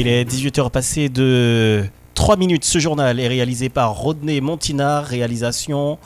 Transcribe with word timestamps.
Il 0.00 0.08
est 0.08 0.24
18h 0.24 0.70
passé 0.70 1.10
de 1.10 1.84
3 2.14 2.38
minutes. 2.38 2.64
Ce 2.64 2.78
journal 2.78 3.20
est 3.20 3.28
réalisé 3.28 3.68
par 3.68 3.94
Rodney 3.94 4.40
Montinard, 4.40 5.04
réalisation. 5.04 5.98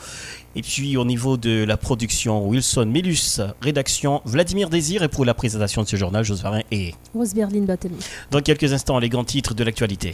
Et 0.57 0.61
puis 0.61 0.97
au 0.97 1.05
niveau 1.05 1.37
de 1.37 1.63
la 1.63 1.77
production, 1.77 2.45
Wilson 2.45 2.87
Melus, 2.87 3.39
rédaction, 3.61 4.21
Vladimir 4.25 4.69
Désir. 4.69 5.01
Et 5.03 5.07
pour 5.07 5.23
la 5.23 5.33
présentation 5.33 5.81
de 5.81 5.87
ce 5.87 5.95
journal, 5.95 6.25
Josvarin 6.25 6.59
et 6.71 6.93
Rose 7.13 7.33
Berlin. 7.33 7.65
Dans 8.31 8.41
quelques 8.41 8.73
instants, 8.73 8.99
les 8.99 9.07
grands 9.07 9.23
titres 9.23 9.53
de 9.53 9.63
l'actualité. 9.63 10.13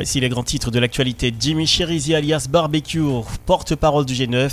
Voici 0.00 0.18
les 0.18 0.30
grands 0.30 0.42
titres 0.42 0.70
de 0.70 0.78
l'actualité. 0.78 1.30
Jimmy 1.38 1.66
Cherizi 1.66 2.14
alias 2.14 2.46
Barbecue, 2.48 3.04
porte-parole 3.44 4.06
du 4.06 4.14
G9, 4.14 4.50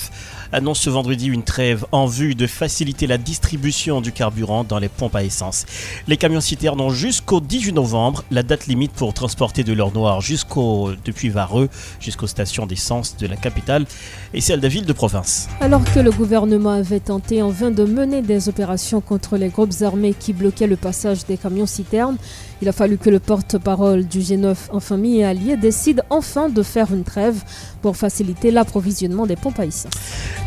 annonce 0.52 0.82
ce 0.82 0.90
vendredi 0.90 1.28
une 1.28 1.44
trêve 1.44 1.86
en 1.94 2.06
vue 2.06 2.36
de 2.36 2.48
faciliter 2.48 3.08
la 3.08 3.18
distribution 3.18 4.02
du 4.02 4.12
carburant 4.12 4.66
dans 4.66 4.78
les 4.78 4.90
pompes 4.90 5.16
à 5.16 5.24
essence. 5.24 5.66
Les 6.06 6.18
camions 6.18 6.42
citernes 6.42 6.82
ont 6.82 6.90
jusqu'au 6.90 7.40
18 7.40 7.72
novembre 7.72 8.26
la 8.30 8.44
date 8.44 8.68
limite 8.68 8.92
pour 8.92 9.14
transporter 9.14 9.64
de 9.64 9.72
l'or 9.72 9.94
noir 9.94 10.20
jusqu'au 10.20 10.92
depuis 11.06 11.30
Vareux 11.30 11.70
jusqu'aux 12.02 12.28
stations 12.28 12.66
d'essence 12.66 13.16
de 13.16 13.26
la 13.26 13.38
capitale 13.38 13.86
et 14.34 14.42
celle 14.42 14.60
des 14.60 14.68
villes 14.68 14.86
de 14.86 14.92
province. 14.92 15.48
Alors 15.62 15.86
que 15.94 16.02
le 16.02 16.12
gouvernement 16.12 16.72
avait 16.72 17.00
tenté 17.00 17.42
en 17.42 17.52
vain 17.52 17.72
de 17.72 17.86
mener 17.86 18.22
des 18.22 18.50
opérations 18.50 19.00
contre 19.00 19.38
les 19.38 19.48
groupes 19.48 19.82
armés 19.82 20.14
qui 20.14 20.34
bloquaient 20.34 20.68
le 20.68 20.76
passage 20.76 21.26
des 21.26 21.38
camions 21.38 21.68
citernes, 21.68 22.18
il 22.62 22.70
a 22.70 22.72
fallu 22.72 22.98
que 22.98 23.10
le 23.10 23.20
porte-parole 23.20 24.08
du 24.08 24.20
G9 24.20 24.56
en 24.72 24.80
famille 24.80 25.20
et 25.20 25.26
alliés 25.26 25.58
décide 25.58 26.04
enfin 26.10 26.50
de 26.50 26.64
faire 26.64 26.94
une 26.94 27.04
trêve 27.04 27.44
pour 27.82 27.98
faciliter 27.98 28.52
l'approvisionnement 28.52 29.26
des 29.26 29.36
pompes 29.36 29.60
essence. 29.60 29.92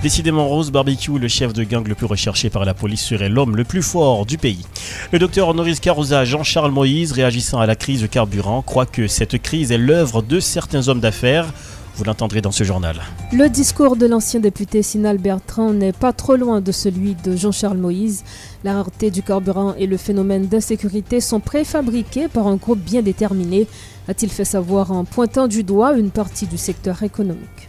Décidément, 0.03 0.49
Rose 0.49 0.71
Barbecue, 0.71 1.19
le 1.19 1.29
chef 1.29 1.53
de 1.53 1.63
gang 1.65 1.87
le 1.87 1.95
plus 1.95 2.07
recherché 2.07 2.51
par 2.51 2.65
la 2.65 2.75
police, 2.75 3.03
serait 3.03 3.29
l'homme 3.29 3.57
le 3.57 3.65
plus 3.65 3.83
fort 3.83 4.27
du 4.27 4.39
pays. 4.39 4.65
Le 5.13 5.19
docteur 5.19 5.49
Honoris 5.49 5.81
Carosa, 5.81 6.25
Jean-Charles 6.25 6.73
Moïse, 6.73 7.13
réagissant 7.13 7.61
à 7.61 7.67
la 7.67 7.77
crise 7.77 8.03
de 8.03 8.07
carburant, 8.07 8.63
croit 8.63 8.87
que 8.87 9.07
cette 9.07 9.41
crise 9.41 9.73
est 9.73 9.79
l'œuvre 9.79 10.23
de 10.23 10.41
certains 10.41 10.89
hommes 10.89 11.01
d'affaires 11.01 11.53
vous 11.97 12.05
l'entendrez 12.05 12.41
dans 12.41 12.51
ce 12.51 12.65
journal. 12.65 12.97
Le 13.31 13.49
discours 13.49 13.95
de 13.95 14.07
l'ancien 14.07 14.41
député 14.41 14.83
Sinal 14.83 15.19
Bertrand 15.19 15.75
n'est 15.75 15.93
pas 15.93 16.15
trop 16.15 16.37
loin 16.37 16.63
de 16.63 16.73
celui 16.73 17.15
de 17.15 17.37
Jean-Charles 17.37 17.77
Moïse. 17.77 18.25
La 18.63 18.75
rareté 18.75 19.11
du 19.11 19.23
carburant 19.23 19.75
et 19.79 19.87
le 19.87 19.97
phénomène 19.97 20.47
d'insécurité 20.47 21.21
sont 21.21 21.41
préfabriqués 21.41 22.29
par 22.29 22.47
un 22.47 22.57
groupe 22.57 22.79
bien 22.79 23.01
déterminé, 23.01 23.67
a-t-il 24.07 24.31
fait 24.31 24.45
savoir 24.45 24.93
en 24.93 25.05
pointant 25.05 25.49
du 25.49 25.63
doigt 25.63 25.97
une 25.97 26.11
partie 26.11 26.47
du 26.47 26.59
secteur 26.59 27.03
économique. 27.03 27.69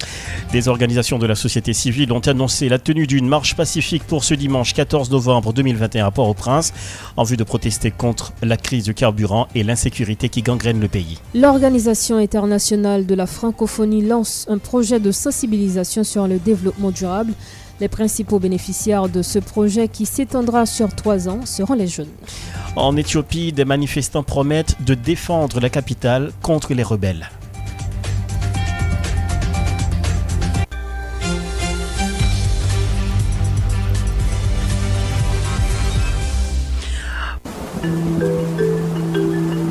Des 0.51 0.67
organisations 0.67 1.17
de 1.17 1.25
la 1.25 1.35
société 1.35 1.71
civile 1.71 2.11
ont 2.11 2.19
annoncé 2.19 2.67
la 2.67 2.77
tenue 2.77 3.07
d'une 3.07 3.25
marche 3.25 3.55
pacifique 3.55 4.03
pour 4.03 4.25
ce 4.25 4.33
dimanche 4.33 4.73
14 4.73 5.09
novembre 5.09 5.53
2021 5.53 6.07
à 6.07 6.11
Port-au-Prince 6.11 6.73
en 7.15 7.23
vue 7.23 7.37
de 7.37 7.45
protester 7.45 7.89
contre 7.89 8.33
la 8.41 8.57
crise 8.57 8.83
du 8.83 8.93
carburant 8.93 9.47
et 9.55 9.63
l'insécurité 9.63 10.27
qui 10.27 10.41
gangrène 10.41 10.81
le 10.81 10.89
pays. 10.89 11.19
L'Organisation 11.33 12.17
internationale 12.17 13.05
de 13.05 13.15
la 13.15 13.27
francophonie 13.27 14.01
lance 14.01 14.45
un 14.49 14.57
projet 14.57 14.99
de 14.99 15.11
sensibilisation 15.11 16.03
sur 16.03 16.27
le 16.27 16.37
développement 16.37 16.91
durable 16.91 17.33
les 17.81 17.89
principaux 17.89 18.39
bénéficiaires 18.39 19.09
de 19.09 19.23
ce 19.23 19.39
projet 19.39 19.87
qui 19.87 20.05
s'étendra 20.05 20.65
sur 20.67 20.95
trois 20.95 21.27
ans 21.27 21.45
seront 21.45 21.73
les 21.73 21.87
jeunes. 21.87 22.13
En 22.75 22.95
Éthiopie, 22.95 23.51
des 23.51 23.65
manifestants 23.65 24.23
promettent 24.23 24.77
de 24.85 24.93
défendre 24.93 25.59
la 25.59 25.69
capitale 25.69 26.31
contre 26.43 26.73
les 26.73 26.83
rebelles. 26.83 27.29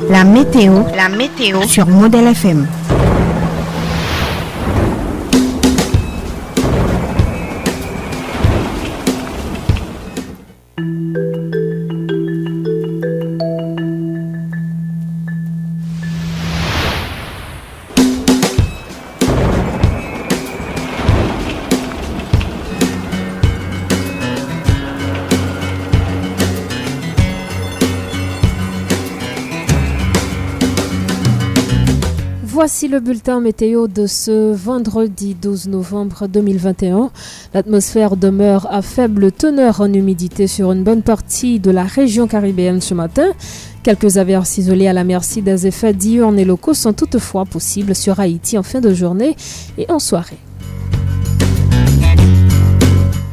La 0.09 0.25
météo, 0.25 0.83
la 0.93 1.07
météo 1.07 1.63
sur 1.63 1.87
Modèle 1.87 2.27
FM. 2.27 2.67
Voici 32.81 32.93
le 32.93 32.99
bulletin 32.99 33.41
météo 33.41 33.87
de 33.87 34.07
ce 34.07 34.55
vendredi 34.55 35.35
12 35.39 35.67
novembre 35.67 36.25
2021. 36.25 37.11
L'atmosphère 37.53 38.17
demeure 38.17 38.65
à 38.73 38.81
faible 38.81 39.31
teneur 39.31 39.81
en 39.81 39.93
humidité 39.93 40.47
sur 40.47 40.71
une 40.71 40.83
bonne 40.83 41.03
partie 41.03 41.59
de 41.59 41.69
la 41.69 41.83
région 41.83 42.25
caribéenne 42.25 42.81
ce 42.81 42.95
matin. 42.95 43.33
Quelques 43.83 44.17
averses 44.17 44.57
isolées 44.57 44.87
à 44.87 44.93
la 44.93 45.03
merci 45.03 45.43
des 45.43 45.67
effets 45.67 45.93
diurnes 45.93 46.39
et 46.39 46.45
locaux 46.45 46.73
sont 46.73 46.93
toutefois 46.93 47.45
possibles 47.45 47.93
sur 47.93 48.19
Haïti 48.19 48.57
en 48.57 48.63
fin 48.63 48.81
de 48.81 48.95
journée 48.95 49.35
et 49.77 49.85
en 49.91 49.99
soirée. 49.99 50.39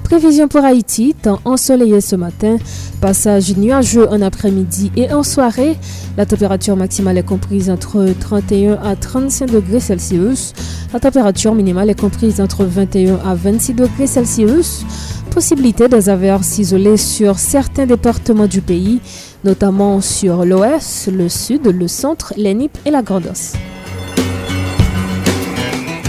Prévision 0.09 0.49
pour 0.49 0.65
Haïti, 0.65 1.15
temps 1.21 1.39
ensoleillé 1.45 2.01
ce 2.01 2.17
matin, 2.17 2.57
passage 3.03 3.55
nuageux 3.59 4.09
en 4.09 4.23
après-midi 4.23 4.91
et 4.97 5.13
en 5.13 5.23
soirée. 5.23 5.77
La 6.17 6.25
température 6.25 6.77
maximale 6.77 7.19
est 7.19 7.23
comprise 7.23 7.69
entre 7.69 8.07
31 8.19 8.79
à 8.83 8.97
35 8.97 9.51
degrés 9.51 9.81
Celsius. 9.81 10.55
La 10.95 10.99
température 10.99 11.55
minimale 11.55 11.91
est 11.91 12.01
comprise 12.01 12.41
entre 12.41 12.65
21 12.65 13.17
à 13.17 13.35
26 13.35 13.75
degrés 13.75 14.07
Celsius. 14.07 14.83
Possibilité 15.31 15.89
des 15.89 16.09
averses 16.09 16.57
isolées 16.57 16.97
sur 16.97 17.39
certains 17.39 17.85
départements 17.85 18.47
du 18.47 18.63
pays, 18.63 19.03
notamment 19.45 20.01
sur 20.01 20.47
l'ouest, 20.47 21.11
le 21.13 21.29
sud, 21.29 21.67
le 21.67 21.87
centre, 21.87 22.33
les 22.39 22.55
Nippes 22.55 22.79
et 22.87 22.91
la 22.91 23.03
Grandos. 23.03 23.59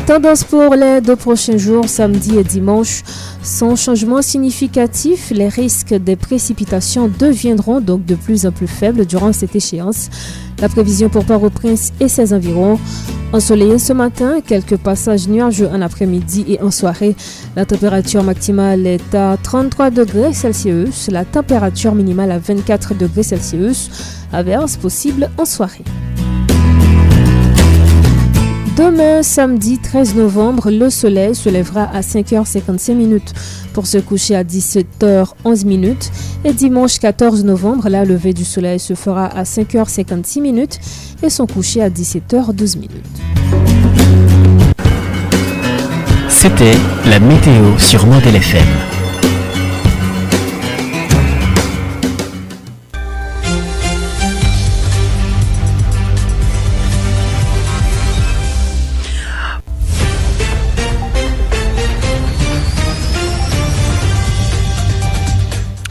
Tendance 0.07 0.45
pour 0.45 0.73
les 0.73 1.01
deux 1.01 1.17
prochains 1.17 1.57
jours, 1.57 1.87
samedi 1.87 2.37
et 2.37 2.43
dimanche. 2.45 3.03
Sans 3.49 3.75
changement 3.75 4.21
significatif, 4.21 5.31
les 5.31 5.47
risques 5.47 5.95
des 5.95 6.15
précipitations 6.15 7.07
deviendront 7.07 7.81
donc 7.81 8.05
de 8.05 8.13
plus 8.13 8.45
en 8.45 8.51
plus 8.51 8.67
faibles 8.67 9.07
durant 9.07 9.33
cette 9.33 9.55
échéance. 9.55 10.11
La 10.59 10.69
prévision 10.69 11.09
pour 11.09 11.25
Port-au-Prince 11.25 11.91
et 11.99 12.09
ses 12.09 12.31
environs. 12.31 12.79
Ensoleillé 13.33 13.79
ce 13.79 13.91
matin, 13.91 14.41
quelques 14.45 14.77
passages 14.77 15.27
nuageux 15.27 15.67
en 15.67 15.81
après-midi 15.81 16.45
et 16.47 16.61
en 16.61 16.69
soirée. 16.69 17.15
La 17.55 17.65
température 17.65 18.23
maximale 18.23 18.85
est 18.85 19.15
à 19.15 19.35
33 19.41 19.89
degrés 19.89 20.33
Celsius, 20.33 21.09
la 21.09 21.25
température 21.25 21.95
minimale 21.95 22.31
à 22.31 22.37
24 22.37 22.93
degrés 22.93 23.23
Celsius. 23.23 23.89
Averse 24.31 24.77
possible 24.77 25.27
en 25.39 25.45
soirée. 25.45 25.83
Demain, 28.79 29.23
samedi 29.23 29.77
13 29.77 30.15
novembre, 30.15 30.71
le 30.71 30.89
soleil 30.89 31.35
se 31.35 31.49
lèvera 31.49 31.83
à 31.83 31.99
5h55 31.99 32.95
minutes 32.95 33.33
pour 33.73 33.85
se 33.85 33.97
coucher 33.97 34.37
à 34.37 34.45
17h11 34.45 35.65
minutes. 35.65 36.09
Et 36.45 36.53
dimanche 36.53 36.97
14 36.97 37.43
novembre, 37.43 37.89
la 37.89 38.05
levée 38.05 38.31
du 38.31 38.45
soleil 38.45 38.79
se 38.79 38.93
fera 38.93 39.25
à 39.25 39.43
5h56 39.43 40.39
minutes 40.39 40.79
et 41.21 41.29
son 41.29 41.45
coucher 41.45 41.81
à 41.81 41.89
17h12 41.89 42.77
minutes. 42.77 43.05
C'était 46.29 46.77
la 47.05 47.19
météo 47.19 47.77
sur 47.77 48.05
Model 48.05 48.37
FM. 48.37 48.98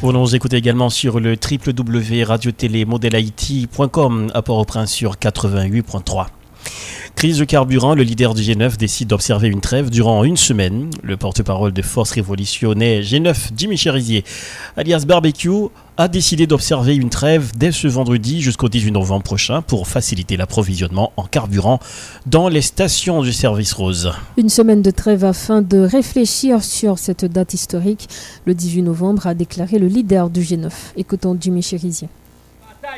Vous 0.08 0.14
nous 0.14 0.34
écoutez 0.34 0.56
également 0.56 0.88
sur 0.88 1.20
le 1.20 1.36
www.radiotélémodelhaïti.com 1.36 4.30
à 4.32 4.40
Port-au-Prince 4.40 4.90
sur 4.90 5.16
88.3. 5.16 6.28
Crise 7.14 7.36
de 7.36 7.44
carburant, 7.44 7.94
le 7.94 8.04
leader 8.04 8.32
du 8.32 8.40
G9 8.40 8.78
décide 8.78 9.08
d'observer 9.08 9.48
une 9.48 9.60
trêve 9.60 9.90
durant 9.90 10.24
une 10.24 10.38
semaine. 10.38 10.88
Le 11.02 11.18
porte-parole 11.18 11.74
de 11.74 11.82
Force 11.82 12.12
révolutionnaire 12.12 13.02
G9, 13.02 13.50
Jimmy 13.54 13.76
Cherizier, 13.76 14.24
alias 14.78 15.04
Barbecue, 15.06 15.68
a 15.98 16.06
décidé 16.06 16.46
d'observer 16.46 16.94
une 16.94 17.10
trêve 17.10 17.50
dès 17.56 17.72
ce 17.72 17.88
vendredi 17.88 18.40
jusqu'au 18.40 18.68
18 18.68 18.92
novembre 18.92 19.24
prochain 19.24 19.62
pour 19.62 19.88
faciliter 19.88 20.36
l'approvisionnement 20.36 21.12
en 21.16 21.24
carburant 21.24 21.80
dans 22.24 22.48
les 22.48 22.62
stations 22.62 23.20
du 23.22 23.32
service 23.32 23.72
rose. 23.72 24.12
Une 24.36 24.48
semaine 24.48 24.80
de 24.80 24.92
trêve 24.92 25.24
afin 25.24 25.60
de 25.60 25.78
réfléchir 25.78 26.62
sur 26.62 27.00
cette 27.00 27.24
date 27.24 27.52
historique. 27.52 28.08
Le 28.46 28.54
18 28.54 28.82
novembre 28.82 29.26
a 29.26 29.34
déclaré 29.34 29.78
le 29.78 29.88
leader 29.88 30.30
du 30.30 30.40
G9. 30.40 30.70
Écoutons 30.96 31.36
Jimmy 31.38 31.62
Cherizier. 31.62 32.08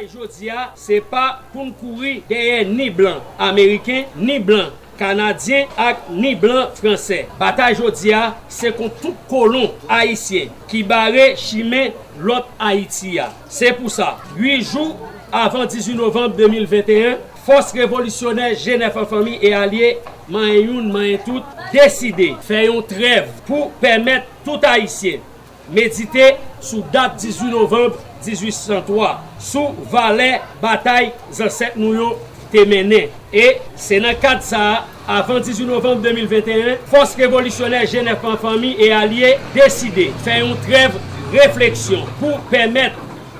Jodia, 0.09 0.71
se 0.81 1.01
pa 1.11 1.43
pou 1.51 1.67
m 1.67 1.73
kouri 1.77 2.21
deye 2.29 2.63
ni 2.65 2.87
blan 2.95 3.19
Ameriken, 3.43 4.07
ni 4.17 4.39
blan 4.41 4.71
Kanadyen 5.01 5.71
ak 5.81 6.11
ni 6.13 6.35
blan 6.39 6.69
franse. 6.77 7.25
Batay 7.41 7.79
jodia 7.79 8.35
se 8.53 8.73
kon 8.77 8.93
tout 9.01 9.17
kolon 9.31 9.73
Haitien 9.89 10.53
ki 10.71 10.85
bare 10.87 11.33
chime 11.41 11.89
lot 12.21 12.51
Haitia. 12.61 13.31
Se 13.49 13.73
pou 13.77 13.93
sa, 13.93 14.19
8 14.37 14.69
jou 14.75 14.95
avan 15.33 15.67
18 15.67 15.97
novembre 15.97 16.37
2021, 16.39 17.19
Fos 17.41 17.73
revolisyonè 17.73 18.53
Genève 18.55 18.99
en 19.01 19.07
Famille 19.09 19.39
et 19.41 19.55
Alliés, 19.55 19.99
man 20.29 20.51
youn, 20.53 20.91
man 20.93 21.17
tout, 21.25 21.47
deside 21.73 22.35
fè 22.45 22.67
yon 22.67 22.85
trev 22.85 23.31
pou 23.47 23.71
pèmèt 23.81 24.29
tout 24.45 24.61
Haitien. 24.69 25.25
Medite 25.73 26.35
sou 26.61 26.85
dat 26.93 27.17
18 27.17 27.55
novembre 27.55 27.97
1803 28.27 29.11
sou 29.41 29.73
valè 29.93 30.35
batay 30.61 31.13
zansèk 31.33 31.79
nou 31.81 31.97
yo 31.97 32.09
te 32.53 32.65
mene. 32.69 33.09
E 33.33 33.47
se 33.79 34.01
nan 34.03 34.17
kat 34.21 34.45
sa 34.47 34.63
avan 35.11 35.43
18 35.43 35.67
novembre 35.69 36.03
2021, 36.05 36.79
Fos 36.91 37.17
Revolutionnaire 37.19 37.87
Genève 37.87 38.25
en 38.25 38.37
Famille 38.37 38.77
et 38.79 38.93
Alliés 38.93 39.39
deside 39.55 40.11
fè 40.25 40.41
yon 40.41 40.57
trev 40.67 40.97
refleksyon 41.35 42.07
pou 42.21 42.39
pèmèt 42.51 42.97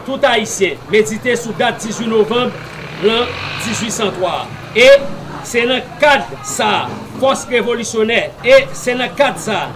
tout 0.07 0.23
Haitien 0.27 0.79
medite 0.91 1.37
sou 1.39 1.55
dat 1.59 1.79
18 1.83 2.11
novembre 2.11 2.55
l'an 3.07 3.27
1803. 3.67 4.35
E 4.79 4.89
se 5.47 5.65
nan 5.69 5.83
kat 6.03 6.31
sa 6.47 6.89
Fos 7.21 7.47
Revolutionnaire 7.51 8.33
e 8.47 8.63
se 8.77 8.95
nan 8.99 9.13
kat 9.19 9.41
sa 9.43 9.67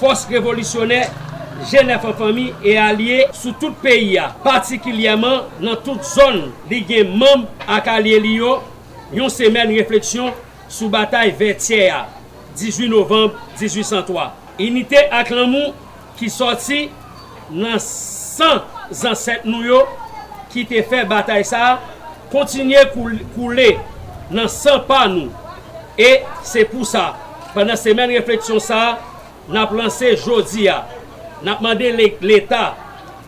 Fos 0.00 0.26
Revolutionnaire 0.32 1.23
Genève 1.70 2.12
Fami 2.18 2.52
e 2.64 2.74
alye 2.80 3.24
sou 3.32 3.54
tout 3.60 3.74
peyi 3.82 4.14
ya. 4.16 4.28
Partikilyèman 4.44 5.48
nan 5.62 5.78
tout 5.84 6.02
zon 6.04 6.40
li 6.70 6.82
gen 6.88 7.14
mèm 7.20 7.46
ak 7.70 7.88
alye 7.94 8.18
li 8.22 8.36
yo 8.40 8.58
yon 9.14 9.32
semen 9.32 9.72
refleksyon 9.76 10.32
sou 10.66 10.90
batay 10.92 11.32
20 11.38 11.70
ya 11.78 12.04
18 12.58 12.90
novembre 12.92 13.38
1803. 13.60 14.28
Inite 14.64 15.06
ak 15.14 15.32
l'amou 15.34 15.72
ki 16.18 16.30
soti 16.32 16.86
nan 17.50 17.78
100 17.78 18.94
zanset 19.02 19.48
nou 19.48 19.64
yo 19.66 19.82
ki 20.54 20.66
te 20.70 20.84
fe 20.86 21.02
batay 21.08 21.46
sa 21.46 21.76
kontinye 22.34 22.82
koule 22.94 23.72
nan 24.30 24.48
100 24.50 24.88
pa 24.88 25.04
nou. 25.10 25.30
E 25.94 26.16
se 26.42 26.66
pou 26.66 26.82
sa. 26.88 27.12
panan 27.54 27.78
semen 27.78 28.10
refleksyon 28.10 28.58
sa 28.62 28.98
nan 29.48 29.68
planse 29.70 30.16
jodi 30.18 30.66
ya. 30.66 30.82
Nap 31.44 31.60
mande 31.60 31.90
l'Etat, 32.24 32.78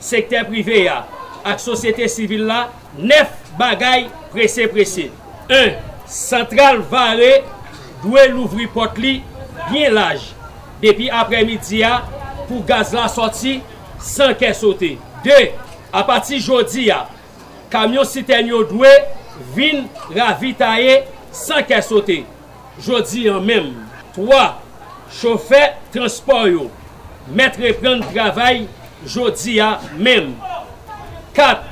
sekter 0.01 0.47
prive 0.49 0.87
ya, 0.87 1.03
ak 1.47 1.61
sosyete 1.61 2.09
sivil 2.09 2.47
la, 2.49 2.67
nef 2.97 3.33
bagay 3.61 4.07
prese 4.33 4.69
prese. 4.73 5.11
1. 5.53 5.77
Sentral 6.09 6.81
vare, 6.89 7.43
dwe 8.05 8.25
louvri 8.33 8.69
pot 8.73 8.97
li, 9.01 9.19
bien 9.69 9.93
laj. 9.97 10.31
Depi 10.81 11.11
apre 11.13 11.43
midi 11.49 11.83
ya, 11.83 11.99
pou 12.47 12.65
gaz 12.67 12.95
la 12.97 13.07
soti, 13.13 13.59
san 14.01 14.33
ke 14.39 14.53
sote. 14.57 14.95
2. 15.27 15.37
Apati 15.97 16.41
jodi 16.41 16.89
ya, 16.89 17.03
kamyon 17.73 18.09
siten 18.09 18.49
yo 18.53 18.63
dwe, 18.69 18.93
vin 19.57 19.85
ravitaye, 20.17 21.03
san 21.37 21.65
ke 21.69 21.83
sote. 21.85 22.23
Jodi 22.81 23.29
an 23.33 23.45
mem. 23.45 23.75
3. 24.17 24.43
Chofe 25.21 25.63
transport 25.93 26.49
yo. 26.55 26.67
met 27.35 27.57
repren 27.61 28.03
travay 28.13 28.67
jodi 29.07 29.59
ya 29.59 29.77
men. 29.99 30.35
4. 31.37 31.65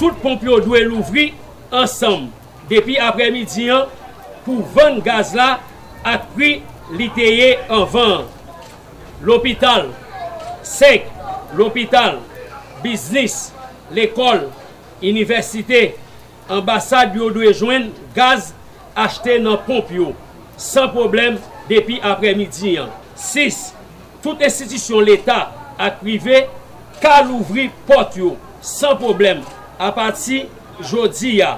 Tout 0.00 0.16
pompyo 0.22 0.58
dwe 0.64 0.82
louvri 0.86 1.30
ansam. 1.72 2.28
Depi 2.70 2.98
apre 3.02 3.30
midi 3.34 3.68
an, 3.72 3.88
pou 4.44 4.64
van 4.74 5.00
gaz 5.04 5.32
la 5.36 5.56
ak 6.06 6.28
pri 6.36 6.60
liteye 6.96 7.56
an 7.72 7.86
van. 7.90 8.28
L'opital. 9.24 9.90
5. 10.64 11.08
L'opital. 11.58 12.20
Biznis. 12.84 13.50
L'ekol. 13.92 14.46
Universite. 15.02 15.90
Ambasade 16.50 17.18
yo 17.20 17.30
dwe 17.34 17.52
jwen 17.54 17.90
gaz 18.16 18.52
achete 18.98 19.38
nan 19.42 19.60
pompyo. 19.66 20.12
San 20.60 20.90
problem 20.94 21.38
depi 21.70 22.00
apre 22.04 22.34
midi 22.38 22.76
an. 22.80 22.90
6. 23.16 23.79
tout 24.24 24.40
institisyon 24.44 25.04
l'Etat 25.06 25.54
ak 25.80 26.00
prive 26.02 26.44
kal 27.00 27.30
ouvri 27.32 27.68
pot 27.88 28.16
yo 28.18 28.34
san 28.64 28.98
problem 29.00 29.42
apati 29.80 30.44
jodi 30.90 31.38
ya 31.38 31.56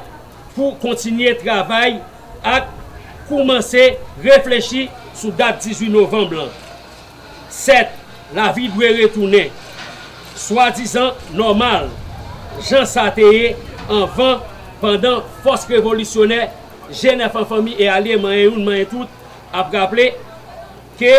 pou 0.55 0.77
kontinye 0.83 1.35
travay 1.41 1.99
ak 2.45 2.71
koumanse 3.29 3.93
reflechi 4.23 4.89
sou 5.15 5.33
dat 5.37 5.61
18 5.65 5.91
novemb 5.93 6.33
lan. 6.37 6.51
7. 7.53 7.93
La 8.35 8.51
vi 8.57 8.69
dwe 8.73 8.93
retounen. 8.97 9.53
Swa 10.39 10.71
dizan 10.75 11.13
normal. 11.37 11.91
Jan 12.65 12.87
sateye 12.89 13.55
anvan 13.91 14.41
pandan 14.83 15.23
fos 15.45 15.67
revolisyonè 15.71 16.41
jenè 16.93 17.29
fan 17.33 17.47
fami 17.49 17.77
e 17.81 17.89
alè 17.89 18.19
man 18.21 18.37
yon 18.37 18.65
man 18.67 18.81
yon 18.81 18.91
tout 18.91 19.53
ap 19.53 19.73
rappele 19.73 20.11
ke 21.01 21.13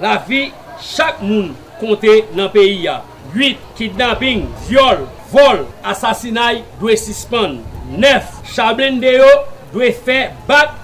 la 0.00 0.16
vi 0.26 0.48
chak 0.80 1.20
moun 1.22 1.52
konte 1.80 2.20
nan 2.36 2.50
peyi 2.52 2.84
ya. 2.84 3.00
8. 3.34 3.56
Kidnapping, 3.78 4.48
viol, 4.66 5.04
vol, 5.30 5.64
asasinay, 5.86 6.64
dwe 6.80 6.96
sispan. 6.98 7.60
9. 7.90 8.42
Chablende 8.54 9.12
yo 9.14 9.30
dwe 9.72 9.92
fe 9.94 10.20
bak 10.48 10.74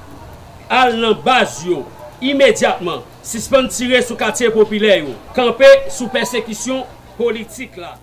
al 0.70 0.96
nan 1.00 1.16
baz 1.24 1.60
yo. 1.66 1.84
Imediatman, 2.22 3.02
sispan 3.26 3.68
tire 3.72 4.00
sou 4.04 4.18
katye 4.20 4.50
popile 4.54 5.00
yo. 5.02 5.16
Kampe 5.36 5.68
sou 5.90 6.08
persekisyon 6.12 6.84
politik 7.18 7.76
la. 7.80 7.96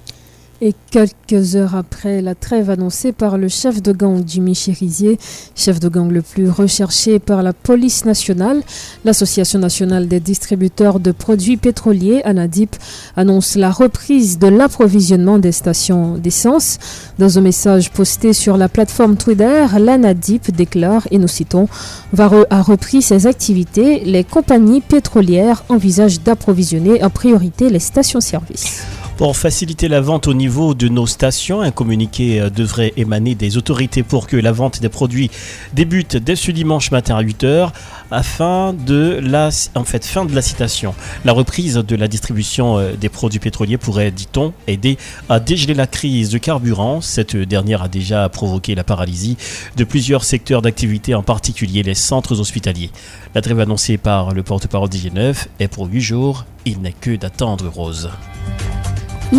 Et 0.65 0.73
quelques 0.91 1.57
heures 1.57 1.75
après 1.75 2.21
la 2.21 2.35
trêve 2.35 2.69
annoncée 2.69 3.11
par 3.11 3.37
le 3.37 3.49
chef 3.49 3.83
de 3.83 3.91
gang 3.91 4.23
Jimmy 4.25 4.55
Cherizier, 4.55 5.19
chef 5.57 5.81
de 5.81 5.89
gang 5.89 6.09
le 6.09 6.21
plus 6.21 6.49
recherché 6.49 7.19
par 7.19 7.43
la 7.43 7.51
police 7.51 8.05
nationale, 8.05 8.61
l'Association 9.03 9.59
nationale 9.59 10.07
des 10.07 10.21
distributeurs 10.21 11.01
de 11.01 11.11
produits 11.11 11.57
pétroliers, 11.57 12.21
ANADIP, 12.23 12.77
annonce 13.17 13.55
la 13.55 13.71
reprise 13.71 14.39
de 14.39 14.47
l'approvisionnement 14.47 15.37
des 15.37 15.51
stations 15.51 16.17
d'essence. 16.17 16.79
Dans 17.19 17.37
un 17.37 17.41
message 17.41 17.91
posté 17.91 18.31
sur 18.31 18.55
la 18.55 18.69
plateforme 18.69 19.17
Twitter, 19.17 19.65
l'ANADIP 19.77 20.49
déclare, 20.51 21.05
et 21.11 21.17
nous 21.17 21.27
citons, 21.27 21.67
Vareux 22.13 22.45
a 22.49 22.61
repris 22.61 23.01
ses 23.01 23.27
activités. 23.27 24.05
Les 24.05 24.23
compagnies 24.23 24.79
pétrolières 24.79 25.65
envisagent 25.67 26.21
d'approvisionner 26.21 27.03
en 27.03 27.09
priorité 27.09 27.69
les 27.69 27.79
stations-service. 27.79 29.02
Pour 29.17 29.37
faciliter 29.37 29.87
la 29.87 30.01
vente 30.01 30.27
au 30.27 30.33
niveau 30.33 30.73
de 30.73 30.87
nos 30.87 31.05
stations, 31.05 31.61
un 31.61 31.69
communiqué 31.69 32.41
euh, 32.41 32.49
devrait 32.49 32.93
émaner 32.97 33.35
des 33.35 33.57
autorités 33.57 34.01
pour 34.01 34.25
que 34.25 34.35
la 34.35 34.51
vente 34.51 34.81
des 34.81 34.89
produits 34.89 35.29
débute 35.73 36.17
dès 36.17 36.35
ce 36.35 36.49
dimanche 36.49 36.89
matin 36.89 37.15
à 37.15 37.23
8h 37.23 37.69
afin 38.09 38.73
de 38.73 39.19
la 39.21 39.49
en 39.75 39.83
fait 39.83 40.03
fin 40.03 40.25
de 40.25 40.33
la 40.33 40.41
citation. 40.41 40.95
La 41.25 41.31
reprise 41.31 41.75
de 41.75 41.95
la 41.95 42.07
distribution 42.07 42.79
euh, 42.79 42.93
des 42.95 43.09
produits 43.09 43.39
pétroliers 43.39 43.77
pourrait, 43.77 44.09
dit-on, 44.09 44.51
aider 44.65 44.97
à 45.29 45.39
dégeler 45.39 45.75
la 45.75 45.85
crise 45.85 46.31
de 46.31 46.39
carburant. 46.39 46.99
Cette 46.99 47.35
dernière 47.35 47.83
a 47.83 47.89
déjà 47.89 48.27
provoqué 48.29 48.73
la 48.73 48.83
paralysie 48.83 49.37
de 49.77 49.83
plusieurs 49.83 50.23
secteurs 50.23 50.63
d'activité, 50.63 51.13
en 51.13 51.23
particulier 51.23 51.83
les 51.83 51.95
centres 51.95 52.39
hospitaliers. 52.39 52.89
La 53.35 53.41
trêve 53.41 53.59
annoncée 53.59 53.97
par 53.97 54.33
le 54.33 54.41
porte-parole 54.41 54.89
d'IG9 54.89 55.35
est 55.59 55.67
pour 55.67 55.85
8 55.85 56.01
jours. 56.01 56.45
Il 56.65 56.81
n'est 56.81 56.93
que 56.93 57.15
d'attendre 57.15 57.67
Rose. 57.67 58.09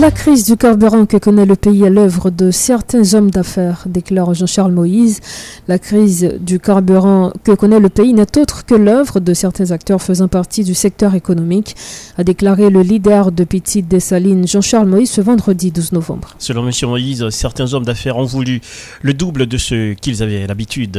La 0.01 0.11
crise 0.11 0.45
du 0.45 0.57
carburant 0.57 1.07
que 1.07 1.17
connaît 1.17 1.47
le 1.47 1.55
pays 1.55 1.85
est 1.85 1.91
l'œuvre 1.91 2.31
de 2.31 2.51
certains 2.51 3.15
hommes 3.15 3.31
d'affaires, 3.31 3.85
déclare 3.87 4.35
Jean-Charles 4.35 4.73
Moïse. 4.73 5.21
La 5.69 5.79
crise 5.79 6.35
du 6.41 6.59
carburant 6.59 7.33
que 7.45 7.53
connaît 7.53 7.79
le 7.79 7.89
pays 7.89 8.13
n'est 8.13 8.37
autre 8.37 8.67
que 8.67 8.75
l'œuvre 8.75 9.21
de 9.21 9.33
certains 9.35 9.71
acteurs 9.71 10.03
faisant 10.03 10.27
partie 10.27 10.65
du 10.65 10.75
secteur 10.75 11.15
économique, 11.15 11.77
a 12.19 12.25
déclaré 12.25 12.71
le 12.71 12.83
leader 12.83 13.31
de 13.31 13.45
Petite 13.45 13.87
Dessaline, 13.87 14.49
Jean-Charles 14.49 14.89
Moïse, 14.89 15.13
ce 15.13 15.21
vendredi 15.21 15.71
12 15.71 15.93
novembre. 15.93 16.35
Selon 16.39 16.67
M. 16.67 16.73
Moïse, 16.89 17.29
certains 17.31 17.73
hommes 17.73 17.85
d'affaires 17.85 18.17
ont 18.17 18.25
voulu 18.25 18.61
le 19.01 19.15
double 19.15 19.47
de 19.47 19.57
ce 19.57 19.95
qu'ils 19.95 20.25
avaient 20.25 20.47
l'habitude 20.49 20.91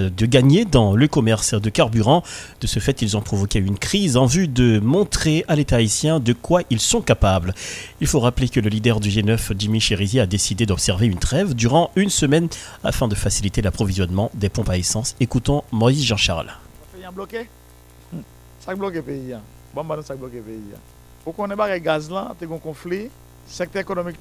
de 0.00 0.26
gagner 0.26 0.64
dans 0.64 0.94
le 0.94 1.08
commerce 1.08 1.54
de 1.54 1.70
carburant. 1.70 2.22
De 2.60 2.66
ce 2.66 2.78
fait, 2.78 3.02
ils 3.02 3.16
ont 3.16 3.20
provoqué 3.20 3.58
une 3.58 3.78
crise 3.78 4.16
en 4.16 4.26
vue 4.26 4.48
de 4.48 4.80
montrer 4.80 5.44
à 5.48 5.56
l'État 5.56 5.76
haïtien 5.76 6.20
de 6.20 6.32
quoi 6.32 6.62
ils 6.70 6.80
sont 6.80 7.00
capables. 7.00 7.54
Il 8.00 8.06
faut 8.06 8.20
rappeler 8.20 8.48
que 8.48 8.60
le 8.60 8.68
leader 8.68 9.00
du 9.00 9.08
G9, 9.08 9.52
Jimmy 9.58 9.80
Cherizier, 9.80 10.20
a 10.20 10.26
décidé 10.26 10.66
d'observer 10.66 11.06
une 11.06 11.18
trêve 11.18 11.54
durant 11.54 11.90
une 11.96 12.10
semaine 12.10 12.48
afin 12.82 13.08
de 13.08 13.14
faciliter 13.14 13.62
l'approvisionnement 13.62 14.30
des 14.34 14.48
pompes 14.48 14.70
à 14.70 14.78
essence. 14.78 15.16
Écoutons 15.20 15.62
Moïse 15.72 16.04
Jean-Charles. 16.04 16.52
bloqué? 17.12 17.48
Ça 18.60 18.74
bloqué 18.74 19.02
pays. 19.02 19.34
Bon, 19.74 19.84
bah, 19.84 19.98
ça 20.04 20.14
bloqué 20.14 20.40
pays. 20.40 20.60
Pourquoi 21.22 21.46
on 21.46 21.50
est 21.50 21.56
pas 21.56 21.78
gaz 21.78 22.10
là, 22.10 22.34
un 22.40 22.58
conflit, 22.58 23.08
secteur 23.46 23.82
économique 23.82 24.18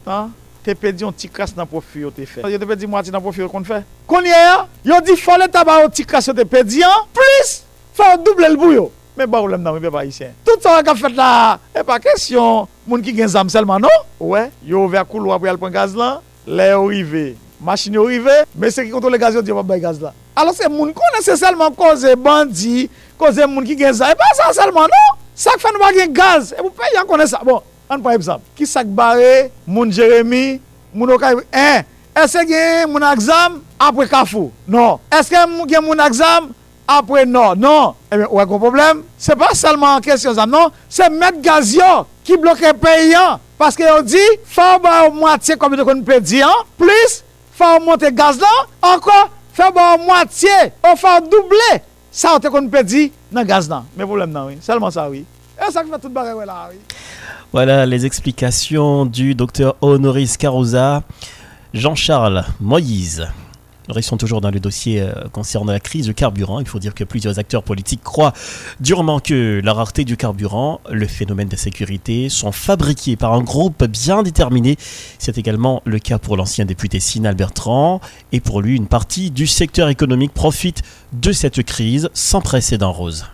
te 0.64 0.76
pedi 0.80 1.04
yon 1.06 1.14
ti 1.16 1.30
kras 1.32 1.54
nan 1.58 1.68
profi 1.70 2.06
yo 2.06 2.12
te 2.14 2.26
fe. 2.30 2.44
Yo 2.50 2.60
te 2.60 2.68
pedi 2.70 2.88
mwati 2.90 3.14
nan 3.14 3.24
profi 3.24 3.44
yo 3.44 3.50
kon 3.52 3.66
fe. 3.68 3.82
Konye 4.10 4.34
ya, 4.34 4.58
yo 4.88 5.00
di 5.04 5.16
fole 5.20 5.50
taba 5.52 5.82
yo 5.84 5.92
ti 5.92 6.06
kras 6.08 6.28
yo 6.30 6.36
te 6.38 6.46
pedi 6.48 6.84
an, 6.88 7.08
plis, 7.16 7.56
fa 7.98 8.14
yo 8.14 8.24
double 8.26 8.52
l 8.54 8.60
bou 8.60 8.76
yo. 8.76 8.90
Men 9.18 9.30
ba 9.30 9.44
ou 9.44 9.52
lem 9.52 9.62
nan 9.62 9.76
mi 9.76 9.84
be 9.84 9.92
ba 9.94 10.06
isyen. 10.08 10.34
Tout 10.48 10.64
sa 10.64 10.80
wak 10.80 10.90
a 10.90 10.98
fet 10.98 11.14
la, 11.18 11.30
e 11.76 11.84
pa 11.86 12.00
kesyon, 12.02 12.70
moun 12.88 13.04
ki 13.06 13.14
gen 13.20 13.30
zam 13.30 13.52
selman 13.54 13.84
non? 13.84 14.04
Ouè, 14.18 14.48
yo 14.66 14.88
ouve 14.88 14.98
a 14.98 15.06
koulou 15.06 15.36
pou 15.38 15.52
alpon 15.52 15.74
gaz 15.74 15.94
lan, 15.98 16.22
le 16.48 16.72
yo 16.72 16.86
rive, 16.90 17.26
Machin 17.64 17.96
yo 17.96 18.04
rive, 18.04 18.42
men 18.60 18.72
se 18.76 18.84
ki 18.84 18.92
kontrole 18.92 19.16
gaz 19.22 19.38
yo 19.38 19.42
di 19.42 19.54
yo 19.54 19.56
pa 19.56 19.64
bay 19.64 19.80
gaz 19.80 20.02
lan. 20.02 20.12
Alo 20.36 20.52
se 20.52 20.68
moun 20.68 20.92
kone 20.96 21.22
se 21.24 21.38
selman 21.40 21.72
koze 21.78 22.12
bandi, 22.20 22.90
koze 23.20 23.46
moun 23.48 23.64
ki 23.68 23.78
gen 23.80 23.94
zam, 23.96 24.12
e 24.12 24.20
pa 24.20 24.32
sa 24.36 24.50
selman 24.58 24.92
non? 24.92 25.22
Sak 25.34 25.62
fe 25.62 25.72
nou 25.72 25.82
bagen 25.82 26.12
gaz, 26.14 26.52
e 26.52 26.60
pou 26.60 26.74
pe 26.76 26.90
yon 26.98 27.08
kone 27.08 27.30
sa, 27.30 27.40
bon. 27.46 27.64
An 27.94 28.02
pa 28.02 28.16
ekzamp, 28.18 28.42
ki 28.58 28.66
sak 28.66 28.88
bare, 28.98 29.52
moun 29.70 29.92
Jeremy, 29.94 30.58
moun 30.96 31.12
Okay, 31.14 31.36
en, 31.54 31.84
eh, 31.84 32.24
eske 32.24 32.42
gen 32.50 32.90
moun 32.90 33.04
aksam, 33.06 33.60
apre 33.78 34.08
kafou? 34.10 34.50
Non. 34.66 34.98
Eske 35.14 35.38
gen 35.70 35.84
moun 35.86 36.02
aksam, 36.02 36.50
apre 36.90 37.26
non? 37.30 37.54
Non. 37.56 37.94
Ebe, 38.10 38.26
eh 38.26 38.48
kon 38.50 38.62
problem? 38.64 39.04
Se 39.18 39.36
pa 39.38 39.52
salman 39.54 40.00
an 40.00 40.02
kesyon 40.02 40.34
zam, 40.40 40.50
non. 40.50 40.74
Se 40.90 41.06
met 41.14 41.38
gaz 41.46 41.76
yo 41.76 42.08
ki 42.26 42.40
bloke 42.42 42.74
peyan. 42.82 43.38
Paske 43.62 43.86
yo 43.86 44.00
di, 44.02 44.24
fa 44.50 44.72
ou 44.80 44.82
ba 44.82 44.96
ou 45.06 45.14
mwatiye 45.14 45.60
komi 45.62 45.78
de 45.78 45.86
kon 45.86 46.02
pe 46.08 46.18
di 46.24 46.42
an, 46.42 46.66
plis, 46.82 47.20
fa 47.54 47.76
ou 47.78 47.86
monte 47.86 48.10
gaz 48.18 48.42
lan, 48.42 48.72
anko, 48.90 49.20
fa 49.54 49.70
ou 49.70 49.78
ba 49.78 49.92
ou 49.94 50.08
mwatiye, 50.08 50.72
ou 50.82 50.98
fa 50.98 51.20
ou 51.20 51.30
double, 51.30 51.70
sa 52.10 52.34
ou 52.34 52.42
te 52.42 52.50
kon 52.50 52.66
pe 52.74 52.82
di 52.90 53.06
nan 53.30 53.46
gaz 53.46 53.70
lan. 53.70 53.86
me 53.94 54.10
problem 54.10 54.34
nan, 54.34 54.50
oui. 54.50 54.58
salman 54.66 54.90
sa, 54.90 55.06
oui. 55.14 55.28
E 55.54 55.70
sak 55.72 55.86
fe 55.86 56.02
tout 56.02 56.10
bare 56.10 56.34
we 56.34 56.46
la, 56.50 56.66
oui. 56.72 56.82
Voilà 57.54 57.86
les 57.86 58.08
explications 58.08 59.06
du 59.06 59.36
docteur 59.36 59.76
Honoris 59.82 60.38
Carosa, 60.38 61.04
Jean-Charles 61.76 62.46
Moïse. 62.60 63.28
Restons 63.88 64.18
toujours 64.18 64.42
dans 64.42 64.50
le 64.50 64.60
dossier 64.60 65.02
euh, 65.02 65.14
concernant 65.32 65.72
la 65.72 65.80
crise 65.80 66.08
du 66.08 66.16
carburant. 66.16 66.60
Il 66.62 66.68
faut 66.68 66.80
dire 66.80 66.96
que 66.96 67.04
plusieurs 67.04 67.38
acteurs 67.38 67.62
politiques 67.62 68.02
croient 68.02 68.34
durement 68.80 69.20
que 69.20 69.62
la 69.64 69.72
rareté 69.72 70.04
du 70.04 70.18
carburant, 70.18 70.82
le 70.90 71.06
phénomène 71.06 71.48
d'insécurité 71.48 72.28
sont 72.28 72.52
fabriqués 72.52 73.18
par 73.18 73.34
un 73.34 73.42
groupe 73.42 73.84
bien 73.84 74.24
déterminé. 74.24 74.76
C'est 75.20 75.38
également 75.38 75.84
le 75.86 76.00
cas 76.00 76.18
pour 76.18 76.38
l'ancien 76.38 76.66
député 76.66 77.00
Sinal 77.00 77.36
Bertrand. 77.36 78.02
Et 78.32 78.40
pour 78.40 78.62
lui, 78.62 78.76
une 78.76 78.88
partie 78.88 79.30
du 79.30 79.46
secteur 79.46 79.90
économique 79.90 80.34
profite 80.34 80.82
de 81.12 81.32
cette 81.32 81.62
crise 81.62 82.10
sans 82.16 82.42
précédent 82.42 82.92
rose. 82.92 83.28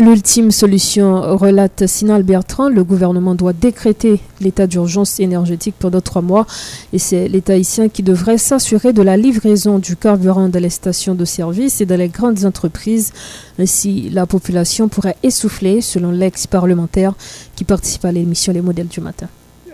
L'ultime 0.00 0.50
solution, 0.50 1.36
relate 1.36 1.86
Sinal 1.86 2.24
Bertrand, 2.24 2.68
le 2.68 2.82
gouvernement 2.82 3.36
doit 3.36 3.52
décréter 3.52 4.18
l'état 4.40 4.66
d'urgence 4.66 5.20
énergétique 5.20 5.76
pendant 5.78 6.00
trois 6.00 6.20
mois 6.20 6.46
et 6.92 6.98
c'est 6.98 7.28
l'État 7.28 7.52
haïtien 7.52 7.88
qui 7.88 8.02
devrait 8.02 8.38
s'assurer 8.38 8.92
de 8.92 9.02
la 9.02 9.16
livraison 9.16 9.78
du 9.78 9.94
carburant 9.94 10.48
dans 10.48 10.60
les 10.60 10.70
stations 10.70 11.14
de 11.14 11.24
service 11.24 11.80
et 11.80 11.86
dans 11.86 11.96
les 11.96 12.08
grandes 12.08 12.44
entreprises. 12.44 13.12
Ainsi, 13.56 14.10
la 14.10 14.26
population 14.26 14.88
pourrait 14.88 15.16
essouffler, 15.22 15.80
selon 15.80 16.10
l'ex-parlementaire 16.10 17.14
qui 17.54 17.62
participe 17.62 18.04
à 18.04 18.10
l'émission 18.10 18.52
Les 18.52 18.62
modèles 18.62 18.88
du 18.88 19.00
matin. 19.00 19.28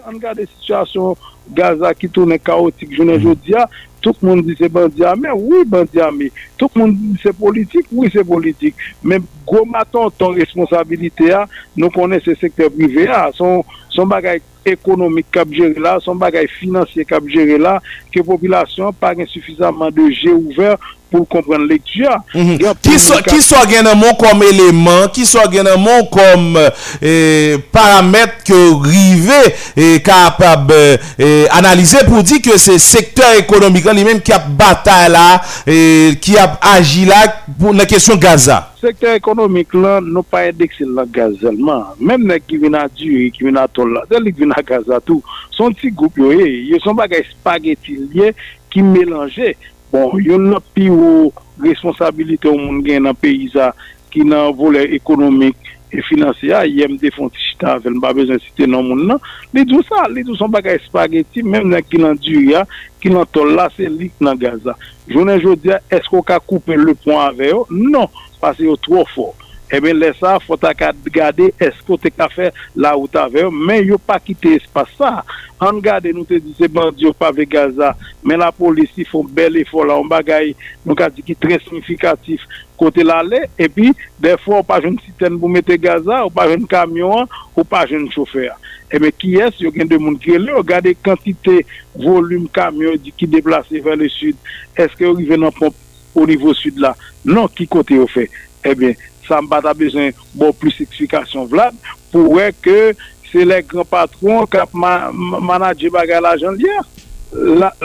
On 0.07 0.13
regarde 0.13 0.39
la 0.39 0.47
situation 0.47 1.17
Gaza 1.51 1.95
qui 1.95 2.11
tourne 2.11 2.39
chaotique, 2.39 2.91
je 2.95 3.03
ne 3.03 3.17
dis 3.17 3.55
Tout 4.01 4.15
le 4.23 4.29
monde 4.29 4.47
dit 4.47 4.55
c'est 4.59 4.69
bandit 4.69 5.05
armé, 5.05 5.29
oui, 5.35 5.65
bandit 5.67 6.01
armé. 6.01 6.33
Tout 6.57 6.71
le 6.75 6.81
monde 6.81 6.97
dit 6.97 7.19
c'est 7.23 7.37
politique, 7.37 7.87
oui, 7.93 8.09
c'est 8.13 8.25
politique. 8.25 8.75
Mais 9.03 9.19
gros 9.47 9.65
maton, 9.65 10.11
ton 10.11 10.29
responsabilité, 10.29 11.35
nous 11.77 11.91
connaissons 11.91 12.31
ce 12.31 12.35
secteur 12.35 12.71
privé, 12.71 13.09
a, 13.09 13.31
son, 13.33 13.65
son 13.89 14.07
bagage 14.07 14.41
économique 14.65 15.31
cap 15.31 15.49
géré 15.51 15.75
là, 15.79 15.99
son 16.01 16.15
bagage 16.15 16.51
financier 16.51 17.05
cap 17.05 17.27
géré 17.27 17.59
là, 17.59 17.81
que 18.13 18.19
la 18.19 18.25
population 18.25 18.93
pas 18.93 19.15
suffisamment 19.27 19.91
de 19.91 20.11
G 20.11 20.31
ouverts 20.31 20.79
pou 21.11 21.27
kompren 21.29 21.67
lektya. 21.69 22.21
Mm 22.35 22.57
-hmm. 22.57 22.77
Ki 22.83 22.99
so, 22.99 23.19
so 23.43 23.61
gen 23.69 23.85
nan 23.85 23.99
moun 23.99 24.15
kom 24.19 24.43
eleman, 24.47 25.09
ki 25.15 25.27
so 25.27 25.43
gen 25.53 25.67
nan 25.67 25.81
moun 25.83 26.07
kom 26.13 26.57
eh, 26.57 27.59
paramet 27.75 28.41
ke 28.47 28.59
rive 28.87 29.41
eh, 29.75 29.99
kapab 30.07 30.71
eh, 30.73 31.47
analize 31.57 32.05
pou 32.09 32.23
di 32.23 32.41
ke 32.43 32.59
se 32.59 32.79
sektor 32.79 33.39
ekonomik 33.41 33.89
an 33.91 33.99
li 33.99 34.07
menm 34.07 34.23
ki 34.25 34.35
ap 34.37 34.49
bata 34.59 34.99
la, 35.11 35.27
ki 35.65 36.37
ap 36.41 36.59
agi 36.77 37.07
la 37.09 37.25
pou 37.59 37.75
nan 37.77 37.89
kesyon 37.91 38.21
Gaza. 38.21 38.63
Sektor 38.81 39.13
ekonomik 39.19 39.75
lan 39.77 40.07
nou 40.09 40.25
pa 40.25 40.47
endekse 40.49 40.87
la 40.89 41.05
gazelman. 41.05 41.91
Mem 41.99 42.23
ne 42.29 42.39
ki 42.41 42.61
vina 42.63 42.87
diyo, 42.89 43.27
ki 43.35 43.51
vina 43.51 43.67
tol 43.69 43.93
la, 43.97 44.07
delik 44.11 44.39
vina 44.41 44.63
Gaza 44.67 45.03
tou, 45.05 45.21
son 45.57 45.75
ti 45.77 45.91
goup 45.93 46.17
yo 46.21 46.33
e, 46.33 46.49
yo 46.71 46.81
son 46.85 46.97
bagay 46.99 47.27
spagetil 47.33 48.07
ye 48.17 48.33
ki 48.71 48.85
melange. 48.87 49.53
Bon, 49.91 50.15
yon 50.23 50.47
nan 50.53 50.63
pi 50.75 50.87
ou 50.93 51.33
responsabilite 51.65 52.47
ou 52.47 52.61
moun 52.61 52.85
gen 52.87 53.09
nan 53.09 53.17
peyisa 53.19 53.73
ki 54.15 54.23
nan 54.27 54.55
vole 54.59 54.85
ekonomik 54.95 55.59
e 55.91 56.03
finansya, 56.07 56.63
yem 56.71 56.95
defon 57.03 57.31
ti 57.35 57.43
chita 57.43 57.75
ven, 57.83 57.99
ba 58.03 58.13
bezan 58.15 58.39
site 58.45 58.69
nan 58.71 58.87
moun 58.87 59.03
nan, 59.11 59.19
li 59.55 59.65
dou 59.67 59.83
sa, 59.89 60.05
li 60.07 60.23
dou 60.27 60.39
son 60.39 60.53
bagay 60.55 60.79
spageti, 60.85 61.43
menm 61.43 61.67
nan 61.73 61.83
ki 61.83 61.99
nan 62.03 62.19
duriya, 62.23 62.63
ki 63.03 63.11
nan 63.11 63.27
tol 63.35 63.51
la, 63.59 63.67
se 63.75 63.91
lik 63.91 64.15
nan 64.23 64.39
gaza. 64.39 64.77
Jounen 65.11 65.43
jodia, 65.43 65.81
esko 65.91 66.23
ka 66.27 66.39
koupe 66.45 66.79
le 66.79 66.95
pon 67.03 67.19
ave 67.25 67.51
yo? 67.51 67.65
Non, 67.75 68.07
pase 68.43 68.69
yo 68.69 68.79
tro 68.79 69.03
for. 69.11 69.35
Eh 69.71 69.79
Ebe 69.79 69.93
lè 69.95 70.11
sa, 70.19 70.35
fota 70.43 70.73
ka 70.75 70.91
gade 71.15 71.53
esko 71.63 71.97
te 72.01 72.11
ka 72.11 72.27
bon, 72.27 72.35
fè 72.35 72.49
la 72.75 72.97
ou 72.99 73.07
ta 73.11 73.29
vè, 73.31 73.47
men 73.55 73.85
yo 73.87 74.01
pa 74.03 74.19
kite 74.19 74.57
espasa. 74.59 75.21
An 75.61 75.79
gade 75.85 76.11
nou 76.17 76.25
te 76.25 76.41
dise 76.41 76.67
bandi 76.73 77.05
yo 77.05 77.13
pa 77.15 77.29
ve 77.37 77.45
Gaza, 77.49 77.93
men 78.27 78.41
la 78.41 78.49
polisi 78.57 79.05
fon 79.05 79.29
bel 79.37 79.59
e 79.61 79.65
fol 79.69 79.91
la, 79.91 79.99
an 80.01 80.09
bagay 80.11 80.55
nou 80.87 80.97
ka 80.99 81.11
di 81.13 81.23
ki 81.25 81.37
tre 81.37 81.59
signifikatif 81.61 82.47
kote 82.81 83.05
la 83.05 83.21
lè, 83.23 83.43
epi 83.61 83.93
defo 84.25 84.57
ou 84.57 84.67
pa 84.67 84.81
jen 84.81 84.97
siten 85.05 85.37
pou 85.39 85.53
mette 85.53 85.77
Gaza, 85.79 86.23
ou 86.25 86.33
pa 86.35 86.49
jen 86.51 86.65
kamyon, 86.69 87.29
ou 87.53 87.67
pa 87.69 87.85
jen 87.89 88.09
chofer. 88.15 88.51
Ebe 88.91 89.13
eh 89.13 89.19
ki 89.23 89.37
es, 89.45 89.61
yo 89.63 89.71
gen 89.75 89.91
de 89.91 90.01
moun 90.01 90.17
ki 90.19 90.39
elè, 90.39 90.55
yo 90.57 90.65
gade 90.67 90.97
kantite, 91.05 91.61
volume 91.95 92.49
kamyon 92.57 92.97
di 93.05 93.13
ki 93.13 93.29
deplase 93.31 93.85
ven 93.85 94.01
le 94.01 94.09
sud, 94.11 94.41
eske 94.81 95.05
yo 95.05 95.13
rive 95.21 95.39
nan 95.39 95.55
pomp 95.61 96.17
o 96.17 96.27
nivou 96.27 96.57
sud 96.57 96.81
la, 96.83 96.97
nan 97.29 97.53
ki 97.53 97.69
kote 97.71 98.01
yo 98.01 98.09
fè. 98.11 98.27
Ebyen, 98.65 98.97
eh 98.97 99.10
sa 99.31 99.41
mba 99.45 99.63
ta 99.65 99.75
bezen 99.79 100.11
bon 100.35 100.53
plus 100.59 100.83
eksplikasyon 100.83 101.49
vlad, 101.51 101.77
pou 102.11 102.37
wè 102.37 102.51
ke 102.65 102.93
se 103.31 103.47
le 103.47 103.61
gran 103.63 103.87
patron 103.87 104.49
kap 104.51 104.75
manadje 104.75 105.91
bagay 105.95 106.21
la 106.23 106.35
jan 106.41 106.59
liya. 106.59 106.83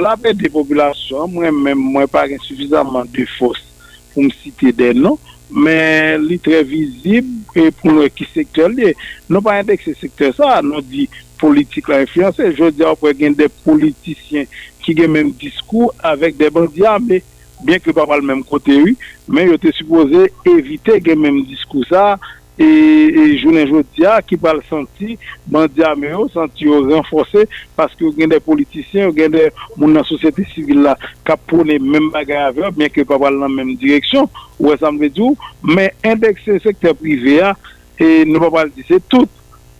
La 0.01 0.15
pe 0.17 0.33
de 0.33 0.49
populasyon, 0.49 1.29
mwen 1.29 1.53
mwen 1.53 1.77
mwen 1.77 2.09
par 2.09 2.31
insufizaman 2.33 3.05
de 3.13 3.27
fos 3.37 3.61
pou 4.13 4.25
msite 4.25 4.71
den 4.73 5.03
non, 5.03 5.19
men 5.51 6.23
li 6.25 6.39
tre 6.41 6.63
vizib 6.65 7.27
e 7.53 7.67
pou 7.77 7.93
nou 7.93 8.07
e 8.07 8.09
ki 8.09 8.25
sektor 8.31 8.73
liye. 8.73 8.95
Nou 9.29 9.45
pa 9.45 9.59
indek 9.61 9.83
se 9.85 9.93
sektor 9.99 10.33
sa, 10.33 10.57
nou 10.65 10.81
di 10.81 11.05
politik 11.37 11.91
la 11.91 12.01
influense, 12.01 12.49
jodi 12.57 12.87
apwe 12.87 13.13
gen 13.19 13.35
de 13.37 13.51
politisyen 13.61 14.49
ki 14.81 14.95
gen 14.97 15.13
menm 15.13 15.33
diskou 15.37 15.91
avèk 16.05 16.39
de 16.41 16.49
bandi 16.55 16.87
ame. 16.89 17.21
bien 17.63 17.81
ke 17.83 17.93
pa 17.95 18.07
pal 18.09 18.23
menm 18.25 18.43
kote 18.47 18.73
yu, 18.75 18.95
men 19.27 19.51
yo 19.51 19.59
te 19.61 19.73
suppose 19.75 20.27
evite 20.49 20.99
gen 21.03 21.21
menm 21.21 21.43
diskousa 21.49 22.15
e, 22.57 22.65
e 22.65 23.23
jounen 23.41 23.67
jodia 23.69 24.17
ki 24.25 24.37
pal 24.41 24.61
santi 24.69 25.17
bandi 25.51 25.83
ame 25.85 26.11
yo, 26.11 26.25
santi 26.33 26.67
yo 26.69 26.81
renfose 26.87 27.45
paske 27.77 28.05
yo 28.05 28.11
gen 28.15 28.31
de 28.33 28.41
politisyen, 28.43 29.09
yo 29.09 29.15
gen 29.15 29.35
de 29.35 29.47
moun 29.75 29.95
nan 29.95 30.07
sosyete 30.07 30.47
sivil 30.53 30.83
la 30.87 30.97
ka 31.27 31.37
pone 31.37 31.79
menm 31.83 32.11
bagay 32.15 32.49
avyo, 32.49 32.73
bien 32.75 32.91
ke 32.93 33.07
pa 33.07 33.19
pal 33.21 33.39
nan 33.39 33.53
menm 33.53 33.75
direksyon, 33.81 34.29
ou 34.59 34.75
esambe 34.75 35.11
djou, 35.11 35.35
men 35.63 35.91
indekse 36.05 36.59
sektor 36.63 36.95
privé, 36.99 37.39
ya, 37.41 37.55
e 37.99 38.23
nou 38.27 38.43
pa 38.43 38.53
pal 38.59 38.71
dise 38.75 39.01
tout. 39.09 39.31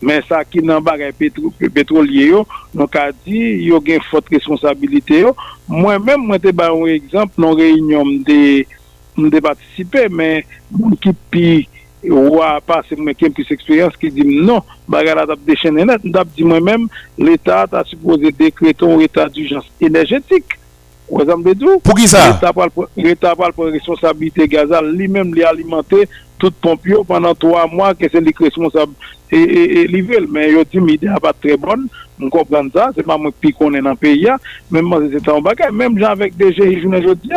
Men 0.03 0.23
sa 0.27 0.41
ki 0.43 0.63
nan 0.65 0.83
bagay 0.83 1.13
petro, 1.15 1.51
petrolye 1.73 2.27
yo, 2.33 2.43
nou 2.75 2.89
ka 2.91 3.07
di, 3.25 3.39
yo 3.69 3.79
gen 3.83 4.03
fote 4.09 4.33
responsabilite 4.35 5.21
yo. 5.23 5.35
Mwen 5.71 6.03
men 6.03 6.25
mwen 6.25 6.41
te 6.43 6.51
ba 6.55 6.71
yon 6.73 6.91
ekzamp, 6.97 7.37
nou 7.41 7.57
reynyon 7.57 8.17
mde, 8.17 8.65
mde 9.15 9.41
patisipe, 9.45 10.05
men 10.11 10.43
moun 10.73 10.99
ki 10.99 11.15
pi 11.31 11.47
wapase 12.11 12.97
mwen 12.99 13.15
kem 13.17 13.33
pis 13.33 13.49
eksperyans 13.55 13.95
ki 13.97 14.11
di 14.13 14.25
mnon, 14.27 14.61
bagay 14.91 15.15
la 15.17 15.25
tap 15.29 15.41
dechene 15.47 15.87
net, 15.87 16.03
mdap 16.05 16.35
di 16.35 16.45
mwen 16.45 16.67
men, 16.67 16.85
l'Etat 17.17 17.71
ta 17.73 17.85
suppose 17.87 18.33
dekreton 18.37 18.99
l'Etat 18.99 19.33
d'urjans 19.33 19.65
energetik. 19.81 20.57
ki 21.97 22.07
sa? 22.09 22.27
l'Etat 22.33 22.53
pal 23.37 23.53
pou 23.55 23.71
responsabilite 23.71 24.47
gazal, 24.51 24.91
li 24.93 25.09
men 25.11 25.33
li 25.33 25.45
alimante 25.45 26.05
tout 26.37 26.51
pompio 26.61 27.03
pendant 27.03 27.33
3 27.33 27.67
mois 27.67 27.93
que 27.93 28.05
c'est 28.11 28.21
les 28.21 28.33
responsable 28.37 28.93
et, 29.31 29.37
et, 29.37 29.79
et 29.81 29.87
l'hiver 29.87 30.21
mais 30.29 30.51
yo 30.51 30.63
dit 30.63 30.79
l'idée 30.79 31.11
pas 31.21 31.33
très 31.33 31.57
bonne. 31.57 31.87
On 32.21 32.29
comprend 32.29 32.63
ça. 32.73 32.91
C'est 32.95 33.03
pas 33.03 33.17
moi 33.17 33.31
qui 33.41 33.51
connais 33.51 33.81
dans 33.81 33.95
pays 33.95 34.27
même 34.71 34.85
moi 34.85 35.01
c'est 35.11 35.29
un 35.29 35.41
bagage. 35.41 35.71
Même 35.71 35.97
gens 35.97 36.11
avec 36.11 36.37
DG 36.37 36.81
journée 36.81 37.01
jodi 37.01 37.29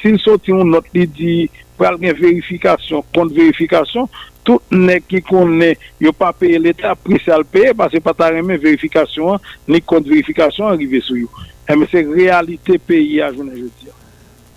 s'ils 0.00 0.18
sortent 0.18 0.48
une 0.48 0.70
note 0.70 0.84
qui 0.92 1.06
dit 1.06 1.50
pral 1.76 1.96
gen 2.00 2.14
vérification 2.14 3.04
compte 3.14 3.32
vérification 3.32 4.08
tout 4.44 4.60
nèg 4.70 5.02
qui 5.08 5.22
connaît 5.22 5.78
yo 6.00 6.12
pas 6.12 6.32
payer 6.32 6.58
l'état 6.58 6.94
prix 6.94 7.20
ça 7.24 7.38
le 7.38 7.44
payer 7.44 7.72
parce 7.74 7.92
que 7.92 7.98
pas 7.98 8.14
ta 8.14 8.28
remet 8.28 8.56
vérification 8.58 9.38
ni 9.66 9.80
compte 9.80 10.06
vérification 10.06 10.68
arrivé 10.68 11.00
sur 11.00 11.16
yo 11.16 11.28
eh, 11.68 11.76
mais 11.76 11.86
c'est 11.90 12.06
réalité 12.06 12.78
pays 12.78 13.20
à 13.20 13.32
journée 13.32 13.56
jodi 13.56 13.99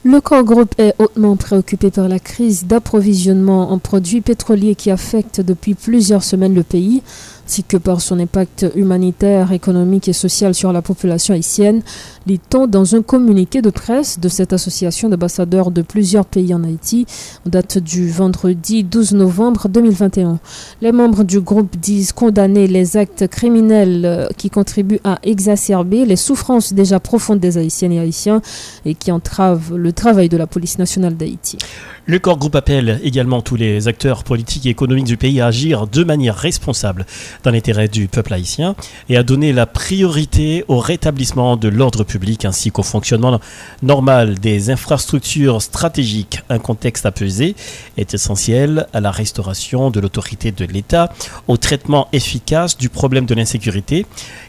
Le 0.06 0.20
corps 0.20 0.44
groupe 0.44 0.76
est 0.80 0.94
hautement 1.00 1.38
préoccupé 1.38 1.90
par 1.90 2.10
la 2.10 2.20
crise 2.20 2.66
d'approvisionnement 2.66 3.72
en 3.72 3.80
produits 3.80 4.20
pétroliers 4.20 4.76
qui 4.76 4.92
affecte 4.92 5.40
depuis 5.40 5.76
plusieurs 5.76 6.26
semaines 6.26 6.54
le 6.54 6.64
pays 6.64 7.02
ainsi 7.46 7.64
que 7.64 7.78
par 7.78 8.02
son 8.02 8.20
impact 8.20 8.66
humanitaire, 8.76 9.52
économique 9.52 10.08
et 10.08 10.14
social 10.14 10.54
sur 10.54 10.72
la 10.72 10.82
population 10.82 11.34
haïtienne, 11.34 11.82
lit-on 12.26 12.68
dans 12.68 12.96
un 12.96 13.02
communiqué 13.02 13.62
de 13.62 13.70
presse 13.70 14.20
de 14.20 14.30
cette 14.30 14.54
association 14.54 15.10
d'ambassadeurs 15.10 15.72
de 15.72 15.82
plusieurs 15.82 16.26
pays 16.26 16.54
en 16.54 16.64
Haïti, 16.64 17.06
en 17.46 17.50
date 17.50 17.78
du 17.78 18.10
vendredi 18.10 18.84
12 18.84 19.14
novembre 19.14 19.68
2021. 19.68 20.40
Les 20.82 20.92
membres 20.92 21.24
du 21.24 21.42
groupe 21.42 21.76
disent 21.78 22.14
condamner 22.14 22.68
les 22.68 22.98
actes 22.98 23.28
criminels 23.28 24.04
euh, 24.06 24.28
qui 24.38 24.50
contribuent 24.50 25.02
à 25.04 25.20
exacerber 25.24 26.06
les 26.06 26.16
souffrances 26.16 26.74
déjà 26.74 27.00
profondes 27.00 27.40
des 27.40 27.58
Haïtiennes 27.58 27.92
et 27.92 28.00
Haïtiens 28.00 28.42
et 28.86 28.96
qui 28.96 29.12
entravent 29.12 29.76
le 29.76 29.92
travail 29.92 30.30
de 30.30 30.38
la 30.38 30.48
police 30.48 30.78
nationale 30.78 31.18
d'Haïti. 31.18 31.58
Le 32.06 32.20
corps 32.20 32.38
groupe 32.38 32.56
appelle 32.56 33.00
également 33.04 33.42
tous 33.42 33.56
les 33.56 33.88
acteurs 33.88 34.24
politiques 34.26 34.66
et 34.66 34.70
économiques 34.70 35.06
du 35.06 35.16
pays 35.16 35.40
à 35.40 35.48
agir 35.48 35.88
de 35.88 36.04
manière 36.04 36.36
responsable 36.36 37.06
dans 37.44 37.52
l'intérêt 37.52 37.88
du 37.88 38.08
peuple 38.08 38.34
haïtien 38.34 38.76
et 39.08 39.16
à 39.16 39.24
donner 39.24 39.54
la 39.54 39.66
priorité 39.66 40.66
au 40.68 40.80
rétablissement 40.80 41.56
de 41.56 41.70
l'ordre 41.70 42.04
public 42.04 42.13
ainsi 42.44 42.72
qu'au 42.72 42.84
fonctionnement 42.84 43.40
normal 43.82 44.40
des 44.40 44.70
infrastructures 44.70 45.62
stratégiques. 45.62 46.42
Un 46.50 46.60
contexte 46.60 47.06
apaisé 47.06 47.56
est 47.98 48.14
essentiel 48.14 48.88
à 48.94 49.00
la 49.00 49.12
restauration 49.12 49.90
de 49.90 50.00
l'autorité 50.00 50.52
de 50.52 50.66
l'État, 50.66 51.12
au 51.48 51.58
traitement 51.58 52.08
efficace 52.14 52.78
du 52.78 52.90
problème 52.90 53.26
de 53.26 53.36
l'insécurité 53.36 54.06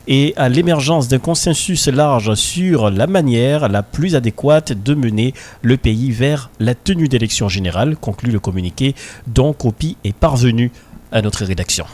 et 0.07 0.35
à 0.37 0.49
l'émergence 0.49 1.09
d'un 1.09 1.19
consensus 1.19 1.89
large 1.89 2.35
sur 2.35 2.91
la 2.91 3.07
manière 3.07 3.69
la 3.69 3.83
plus 3.83 4.15
adéquate 4.15 4.73
de 4.73 4.95
mener 4.95 5.35
le 5.63 5.77
pays 5.77 6.11
vers 6.11 6.51
la 6.61 6.75
tenue 6.75 7.09
d'élections 7.09 7.49
générales, 7.49 7.97
conclut 7.97 8.31
le 8.31 8.41
communiqué 8.41 8.95
dont 9.27 9.53
copie 9.53 9.97
est 10.05 10.15
parvenue 10.15 10.71
à 11.13 11.23
notre 11.23 11.45
rédaction. 11.45 11.87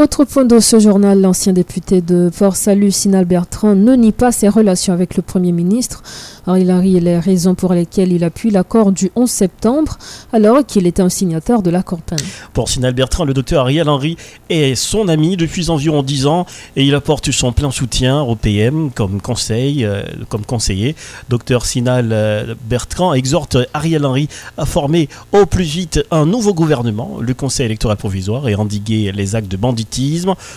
Autre 0.00 0.24
point 0.24 0.44
de 0.44 0.60
ce 0.60 0.78
journal, 0.78 1.20
l'ancien 1.20 1.52
député 1.52 2.00
de 2.00 2.30
Port-Salut, 2.38 2.92
Sinal 2.92 3.24
Bertrand, 3.24 3.74
ne 3.74 3.96
nie 3.96 4.12
pas 4.12 4.30
ses 4.30 4.48
relations 4.48 4.92
avec 4.92 5.16
le 5.16 5.24
Premier 5.24 5.50
ministre. 5.50 6.04
Henri 6.46 6.62
Larry 6.62 6.98
et 6.98 7.00
les 7.00 7.18
raisons 7.18 7.56
pour 7.56 7.72
lesquelles 7.72 8.12
il 8.12 8.22
appuie 8.22 8.52
l'accord 8.52 8.92
du 8.92 9.10
11 9.16 9.28
septembre, 9.28 9.98
alors 10.32 10.64
qu'il 10.64 10.86
était 10.86 11.02
un 11.02 11.08
signataire 11.08 11.62
de 11.62 11.70
l'accord 11.70 12.00
PEN. 12.00 12.16
Pour 12.52 12.68
Sinal 12.68 12.94
Bertrand, 12.94 13.24
le 13.24 13.34
docteur 13.34 13.62
Ariel 13.62 13.88
Henry 13.88 14.16
est 14.50 14.76
son 14.76 15.08
ami 15.08 15.36
depuis 15.36 15.68
environ 15.68 16.04
10 16.04 16.26
ans 16.28 16.46
et 16.76 16.84
il 16.84 16.94
apporte 16.94 17.32
son 17.32 17.50
plein 17.50 17.72
soutien 17.72 18.22
au 18.22 18.36
PM 18.36 18.92
comme 18.92 19.20
conseil, 19.20 19.84
euh, 19.84 20.04
comme 20.28 20.44
conseiller. 20.44 20.94
Docteur 21.28 21.66
Sinal 21.66 22.10
euh, 22.12 22.54
Bertrand 22.66 23.14
exhorte 23.14 23.56
Ariel 23.74 24.06
Henry 24.06 24.28
à 24.56 24.64
former 24.64 25.08
au 25.32 25.44
plus 25.44 25.64
vite 25.64 26.06
un 26.12 26.24
nouveau 26.24 26.54
gouvernement, 26.54 27.16
le 27.20 27.34
Conseil 27.34 27.66
électoral 27.66 27.96
provisoire, 27.96 28.48
et 28.48 28.54
endiguer 28.54 29.10
les 29.10 29.34
actes 29.34 29.50
de 29.50 29.56
banditisme 29.56 29.87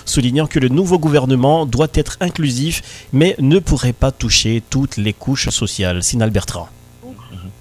soulignant 0.06 0.48
que 0.48 0.60
le 0.60 0.70
nouveau 0.70 1.00
gouvernement 1.00 1.66
doit 1.66 1.88
être 1.94 2.18
inclusif, 2.20 3.08
mais 3.14 3.36
ne 3.40 3.60
pourrait 3.60 3.94
pas 3.94 4.12
toucher 4.12 4.62
toutes 4.70 4.98
les 4.98 5.14
couches 5.14 5.50
sociales. 5.50 6.04
Sinal 6.04 6.30
Bertrand. 6.30 6.70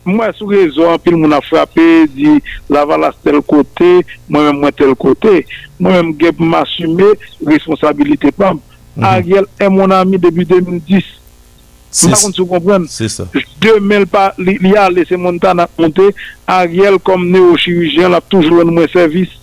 Moi, 0.05 0.33
sous 0.33 0.47
raison, 0.47 0.99
pile 0.99 1.17
mon 1.17 1.31
a 1.31 1.41
frappé, 1.41 2.07
dit 2.09 2.43
la 2.69 3.13
tel 3.23 3.41
côté, 3.43 4.01
moi-même 4.29 4.59
moi 4.59 4.73
tel 4.73 4.95
côté. 4.95 5.47
Moi-même, 5.79 6.15
je 6.19 6.43
m'assumer 6.43 7.13
responsabilité 7.47 8.33
pas. 8.33 8.55
Mhm. 8.55 9.05
Ariel 9.05 9.45
est 9.59 9.69
mon 9.69 9.91
ami 9.91 10.19
depuis 10.19 10.47
2010. 10.47 11.05
C'est 11.91 13.09
ça. 13.09 13.25
Demain, 13.61 14.05
il 14.39 14.77
a 14.77 14.89
laissé 14.89 15.17
Montana 15.17 15.69
monter. 15.77 16.15
Ariel, 16.47 16.99
comme 17.03 17.31
néo-chirurgien, 17.31 18.09
l'a 18.09 18.21
toujours 18.21 18.61
un 18.61 18.87
service. 18.89 19.40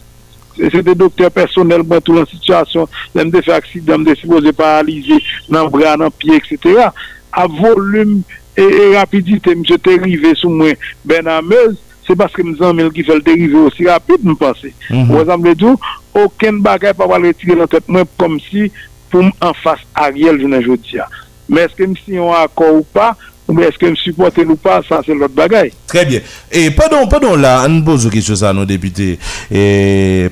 se 0.57 0.81
de 0.83 0.95
doktor 0.97 1.31
personel 1.33 1.85
mwen 1.85 2.03
tou 2.03 2.17
lan 2.17 2.27
situasyon, 2.29 2.89
lèm 3.17 3.31
de 3.33 3.43
fè 3.45 3.55
aksidam, 3.57 4.05
de 4.07 4.15
supose 4.19 4.53
paralize, 4.57 5.19
nan 5.53 5.71
bra, 5.73 5.95
nan 5.99 6.13
piye, 6.19 6.39
etc. 6.41 6.87
A 7.31 7.45
volum 7.51 8.19
e 8.57 8.67
rapidite, 8.95 9.53
mse 9.57 9.77
te 9.83 9.97
rive 10.01 10.33
sou 10.39 10.51
mwen 10.53 10.79
ben 11.07 11.29
amez, 11.31 11.77
se 12.07 12.15
baske 12.17 12.43
mizan 12.45 12.75
men 12.77 12.89
ki 12.95 13.05
fèl 13.07 13.21
te 13.25 13.35
rive 13.35 13.67
osi 13.67 13.87
rapide, 13.89 14.25
mpense. 14.33 14.73
Wazan 15.11 15.45
le 15.45 15.53
djou, 15.57 15.77
oken 16.17 16.61
bagay 16.65 16.95
pa 16.97 17.07
wale 17.09 17.33
retire 17.33 17.57
nan 17.59 17.69
tèt 17.71 17.89
mwen 17.91 18.07
kom 18.19 18.39
si 18.47 18.69
pou 19.11 19.23
m 19.23 19.31
an 19.43 19.55
fase 19.61 19.85
a 19.95 20.09
riel 20.11 20.39
jounen 20.41 20.63
joudia. 20.65 21.07
Men 21.47 21.67
eske 21.67 21.87
msi 21.87 22.17
yon 22.17 22.33
akor 22.35 22.79
ou 22.79 22.87
pa, 22.95 23.13
Ou 23.47 23.55
mwen 23.55 23.69
eske 23.71 23.87
m 23.87 23.95
supporte 23.95 24.43
nou 24.43 24.59
pa, 24.59 24.81
sa 24.83 24.99
se 25.05 25.15
lot 25.15 25.31
bagay. 25.31 25.69
Trè 25.87 26.03
bien. 26.09 26.25
E 26.51 26.65
padon, 26.75 27.07
padon 27.07 27.39
la, 27.39 27.61
an 27.63 27.77
bozo 27.85 28.11
ki 28.11 28.19
sou 28.19 28.35
sa 28.35 28.51
nou 28.55 28.67
depite. 28.67 29.13
E 29.47 29.61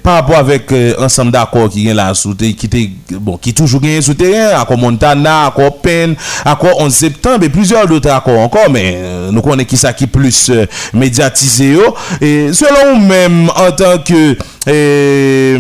pa 0.04 0.18
apwa 0.20 0.42
vek 0.44 0.74
ansam 1.00 1.32
d'akor 1.32 1.70
ki 1.72 1.86
gen 1.88 1.96
la 1.96 2.10
soute, 2.18 2.50
ki 2.60 2.68
te, 2.72 2.82
bon, 3.16 3.38
ki 3.40 3.54
toujou 3.56 3.80
gen 3.84 4.04
soute, 4.04 4.28
akor 4.58 4.80
Montana, 4.82 5.46
akor 5.48 5.78
Penn, 5.86 6.18
akor 6.44 6.76
11 6.84 6.98
septembre, 7.06 7.48
e 7.48 7.54
plusieurs 7.56 7.88
dote 7.88 8.12
akor 8.12 8.42
ankor, 8.44 8.68
men 8.74 9.32
nou 9.32 9.46
konen 9.46 9.68
ki 9.70 9.80
sa 9.80 9.94
ki 9.96 10.10
plus 10.12 10.42
euh, 10.52 10.68
mediatize 10.92 11.72
yo. 11.72 11.88
Oh. 11.94 12.04
E 12.20 12.52
selon 12.58 13.00
mèm, 13.08 13.40
an 13.56 13.72
tanke 13.80 14.20
euh, 14.68 15.56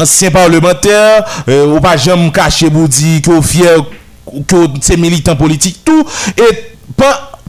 ansyen 0.00 0.32
parlementer, 0.32 1.20
euh, 1.44 1.66
ou 1.66 1.84
pa 1.84 1.98
jem 2.00 2.30
kache 2.32 2.72
bou 2.72 2.88
di 2.88 3.18
ki 3.20 3.36
ou 3.36 3.44
fyer, 3.44 3.84
ki 4.24 4.56
ou 4.56 4.82
se 4.88 4.96
militant 4.96 5.36
politik 5.36 5.82
tou, 5.84 6.08
et 6.32 6.77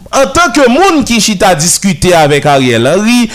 en 0.09 0.31
tanke 0.33 0.65
moun 0.71 1.03
ki 1.07 1.19
chita 1.21 1.53
diskute 1.57 2.11
avèk 2.17 2.47
Ariel 2.49 2.87
Henry, 2.89 3.29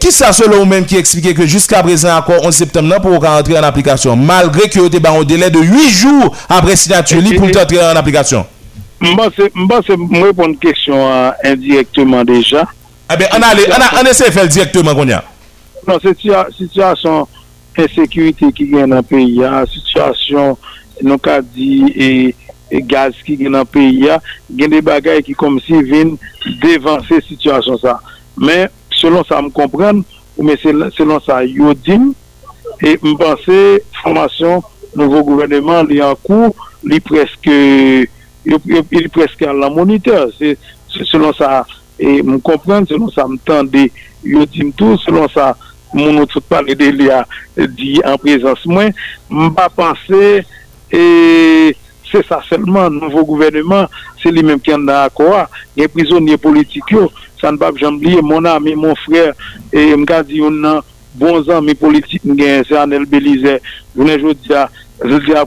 ki 0.00 0.12
sa 0.14 0.30
solo 0.36 0.60
ou 0.62 0.68
mèm 0.68 0.86
ki 0.88 1.00
eksplike 1.00 1.34
ke 1.40 1.48
jiska 1.50 1.82
prezen 1.84 2.14
akor 2.14 2.44
11 2.44 2.60
septem 2.62 2.88
nan 2.88 3.02
pou 3.02 3.18
ka 3.22 3.36
rentre 3.40 3.58
an 3.58 3.66
aplikasyon, 3.68 4.22
malgre 4.28 4.70
ki 4.70 4.80
yo 4.82 4.90
te 4.92 5.02
ba 5.02 5.14
an 5.16 5.26
delè 5.28 5.50
de 5.52 5.62
8 5.64 6.00
jou 6.00 6.30
apre 6.48 6.78
sinatye 6.78 7.20
li 7.20 7.36
pou 7.36 7.50
te 7.50 7.60
rentre 7.60 7.82
an 7.82 8.00
aplikasyon? 8.00 8.46
Mba 9.04 9.28
se 9.84 9.96
mwen 9.98 10.30
repon 10.30 10.54
kèksyon 10.62 11.02
euh, 11.02 11.50
indirektman 11.50 12.22
eh 12.22 12.30
deja. 12.30 12.64
Ebe, 13.12 13.26
an 13.36 13.44
ale, 13.44 13.66
an 13.74 14.08
ese 14.08 14.30
fèl 14.32 14.48
direktman 14.48 14.96
kon 14.96 15.10
ya? 15.10 15.20
Non, 15.84 15.98
se 16.00 16.14
situasyon 16.14 17.26
ensekurite 17.82 18.48
ki 18.54 18.70
gen 18.70 18.94
an 18.96 19.04
peyi 19.04 19.42
ya, 19.42 19.64
situasyon 19.68 20.54
nou 21.04 21.20
ka 21.20 21.40
di 21.42 21.82
e 21.90 22.08
e 22.70 22.80
gaz 22.80 23.16
ki 23.24 23.36
gen 23.40 23.58
an 23.58 23.68
peyi 23.68 24.06
ya, 24.06 24.18
gen 24.48 24.72
de 24.72 24.80
bagay 24.84 25.22
ki 25.24 25.36
kom 25.38 25.58
si 25.62 25.80
vin 25.86 26.14
devanse 26.62 27.20
situasyon 27.28 27.80
sa. 27.82 27.98
Men, 28.36 28.68
selon 28.94 29.26
sa 29.28 29.40
m 29.42 29.50
kompren, 29.54 30.02
ou 30.34 30.46
men 30.46 30.58
selon 30.60 31.20
sa 31.24 31.42
yo 31.46 31.74
din, 31.86 32.12
e 32.82 32.96
m 33.02 33.14
panse, 33.20 33.58
formasyon, 34.02 34.64
nouvo 34.94 35.22
gouvernement 35.26 35.86
li 35.90 36.00
an 36.04 36.16
kou, 36.24 36.52
li 36.86 37.00
preske, 37.04 37.58
li 38.44 39.08
preske 39.14 39.48
an 39.48 39.60
la 39.62 39.70
moniteur. 39.72 40.30
Se, 40.38 40.54
selon 41.10 41.34
sa, 41.36 41.62
e 41.98 42.18
m 42.24 42.40
kompren, 42.44 42.88
selon 42.90 43.12
sa 43.14 43.28
m 43.30 43.38
tende 43.46 43.88
yo 44.24 44.46
din 44.50 44.72
tou, 44.74 44.98
selon 45.04 45.30
sa, 45.32 45.52
moun 45.94 46.16
nou 46.16 46.26
tout 46.26 46.42
pale 46.50 46.74
de 46.74 46.90
li 46.90 47.06
a 47.12 47.22
di 47.76 48.00
an 48.02 48.18
prezans 48.18 48.66
mwen, 48.66 48.94
m 49.30 49.54
pa 49.54 49.70
panse, 49.70 50.42
e... 50.90 51.04
se 52.14 52.22
sa 52.28 52.40
selman 52.46 52.94
nouvo 52.94 53.24
gouvernement, 53.26 53.90
se 54.22 54.30
li 54.30 54.44
menm 54.46 54.62
ki 54.62 54.76
an 54.76 54.86
da 54.88 55.04
akwa, 55.08 55.44
gen 55.74 55.90
prizonye 55.92 56.38
politik 56.40 56.94
yo, 56.94 57.08
san 57.40 57.58
bab 57.60 57.78
jambliye, 57.80 58.22
mon 58.22 58.46
ami, 58.48 58.76
mon 58.78 58.94
frè, 59.02 59.32
e 59.74 59.90
mga 59.98 60.22
di 60.28 60.40
yon 60.44 60.62
nan 60.62 60.80
bon 61.18 61.42
zan 61.46 61.66
mi 61.66 61.74
politik 61.78 62.22
gen, 62.38 62.62
se 62.68 62.78
anel 62.78 63.06
belize, 63.10 63.58
jounen 63.94 64.22
jodi 64.22 64.54
a, 64.54 64.68
jodi 65.02 65.34
a 65.36 65.44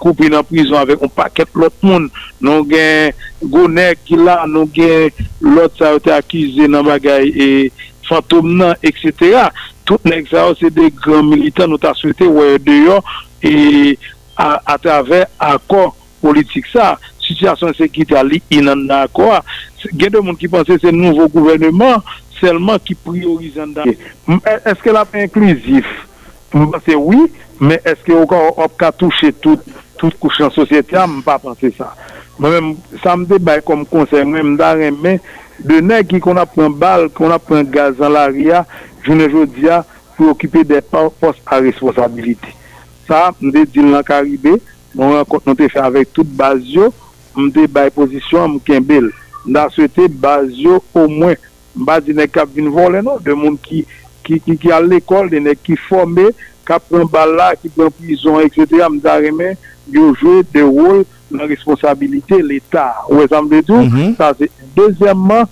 koupi 0.00 0.30
nan 0.32 0.46
prizon 0.48 0.80
avek 0.80 1.02
on 1.04 1.12
paket 1.12 1.54
lot 1.60 1.74
moun, 1.84 2.08
nou 2.42 2.64
gen 2.68 3.14
gounek 3.40 4.02
ki 4.08 4.18
la, 4.20 4.42
nou 4.50 4.68
gen 4.74 5.10
lot 5.44 5.76
sa 5.78 5.94
yote 5.94 6.12
akize 6.14 6.68
nan 6.70 6.86
bagay 6.88 7.30
e 7.30 7.48
fantom 8.08 8.48
nan, 8.58 8.74
etc. 8.82 9.46
Tout 9.86 10.02
nek 10.08 10.28
sa 10.30 10.48
yo 10.48 10.56
se 10.58 10.70
de 10.74 10.90
gran 11.02 11.26
militan 11.28 11.70
nou 11.70 11.80
ta 11.80 11.94
souete 11.98 12.26
wè 12.26 12.56
deyo 12.64 12.98
e 13.44 13.94
a, 14.40 14.56
a 14.64 14.76
travè 14.80 15.24
akor 15.50 15.92
politik 16.22 16.68
sa, 16.70 16.94
sityasyon 17.24 17.74
a 18.16 18.22
li 18.22 18.40
inan 18.50 18.86
da 18.88 19.02
akwa, 19.08 19.42
gen 19.96 20.12
de 20.12 20.20
moun 20.20 20.36
ki 20.36 20.48
panse 20.48 20.78
se 20.80 20.92
nouvo 20.92 21.28
gouvernement, 21.28 22.02
selman 22.40 22.80
ki 22.84 22.96
priorizan 23.04 23.74
da. 23.74 23.84
Eske 24.68 24.92
la 24.92 25.04
pe 25.04 25.26
inklusif? 25.26 25.86
Mwen 26.52 26.70
panse 26.72 26.96
oui, 26.96 27.28
men 27.60 27.78
eske 27.84 28.14
op 28.14 28.76
ka 28.80 28.90
touche 28.92 29.32
tout, 29.42 29.60
tout 30.00 30.16
kouchan 30.20 30.52
sosyete 30.54 30.98
a, 30.98 31.06
mwen 31.06 31.22
pa 31.26 31.38
panse 31.42 31.72
sa. 31.76 31.92
Mwen 32.40 32.56
mwen, 32.56 32.74
sa 33.04 33.16
mde 33.20 33.40
bay 33.44 33.62
kom 33.64 33.86
konser, 33.88 34.26
mwen 34.28 34.54
mda 34.54 34.74
remen, 34.80 35.20
de 35.60 35.80
nen 35.84 36.06
ki 36.08 36.22
kon 36.24 36.40
apren 36.40 36.74
bal, 36.80 37.08
kon 37.14 37.32
apren 37.34 37.68
gaz 37.70 38.00
an 38.00 38.16
la 38.16 38.26
ria, 38.32 38.64
jounen 39.04 39.30
jodia, 39.32 39.82
pou 40.20 40.34
okipe 40.34 40.64
de 40.68 40.82
pos 40.90 41.38
a 41.48 41.60
responsabilite. 41.64 42.52
Sa 43.08 43.30
mde 43.40 43.64
di 43.72 43.84
lan 43.84 44.04
karibè, 44.06 44.58
Mwen 44.94 45.20
renkont 45.20 45.46
nou 45.46 45.58
te 45.58 45.68
fè 45.70 45.80
avèk 45.82 46.10
tout 46.16 46.28
baz 46.38 46.62
yo, 46.66 46.90
mwen 47.36 47.50
te 47.54 47.66
bay 47.70 47.92
pozisyon 47.94 48.56
mwen 48.56 48.64
kembel. 48.66 49.08
Mwen 49.44 49.56
da 49.56 49.68
souwete 49.70 50.08
baz 50.10 50.50
yo 50.58 50.80
o 50.92 51.06
mwen. 51.06 51.38
Mwen 51.74 51.86
ba 51.86 52.00
di 52.02 52.14
nek 52.16 52.32
kap 52.34 52.50
vin 52.54 52.70
volè 52.74 53.02
nou, 53.06 53.22
de 53.22 53.34
moun 53.36 53.58
ki, 53.62 53.84
ki, 54.26 54.40
ki, 54.42 54.56
ki 54.64 54.72
al 54.74 54.90
l'ekol, 54.90 55.30
de 55.30 55.42
nek 55.44 55.62
ki 55.66 55.78
formè, 55.86 56.30
kap 56.66 56.88
pren 56.90 57.06
bala, 57.10 57.52
ki 57.60 57.70
pren 57.74 57.92
prizon, 57.94 58.42
etc. 58.42 58.82
Mwen 58.88 59.00
da 59.04 59.16
remè 59.22 59.54
yo 59.90 60.10
jwè 60.18 60.42
de 60.54 60.66
wòl 60.66 61.04
nan 61.30 61.46
responsabilite 61.50 62.40
l'Etat. 62.42 63.06
Ouè 63.10 63.28
e 63.28 63.30
zanm 63.30 63.50
de 63.50 63.62
tou, 63.62 63.78
mm 63.78 63.94
-hmm. 63.94 64.16
sa 64.18 64.34
se. 64.34 64.50
Dezyèmman, 64.74 65.46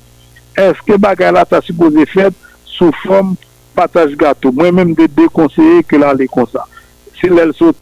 eske 0.58 0.98
bagay 0.98 1.32
la 1.32 1.44
ta 1.46 1.62
supose 1.62 2.06
fèd 2.10 2.34
sou 2.66 2.90
fòm 3.04 3.36
pataj 3.74 4.16
gato. 4.18 4.50
Mwen 4.52 4.74
mèm 4.74 4.94
de 4.98 5.06
dekonseye 5.06 5.82
ke 5.86 5.98
la 5.98 6.12
lè 6.14 6.26
konsa. 6.26 6.66
Se 7.20 7.30
lèl 7.30 7.54
sot 7.54 7.76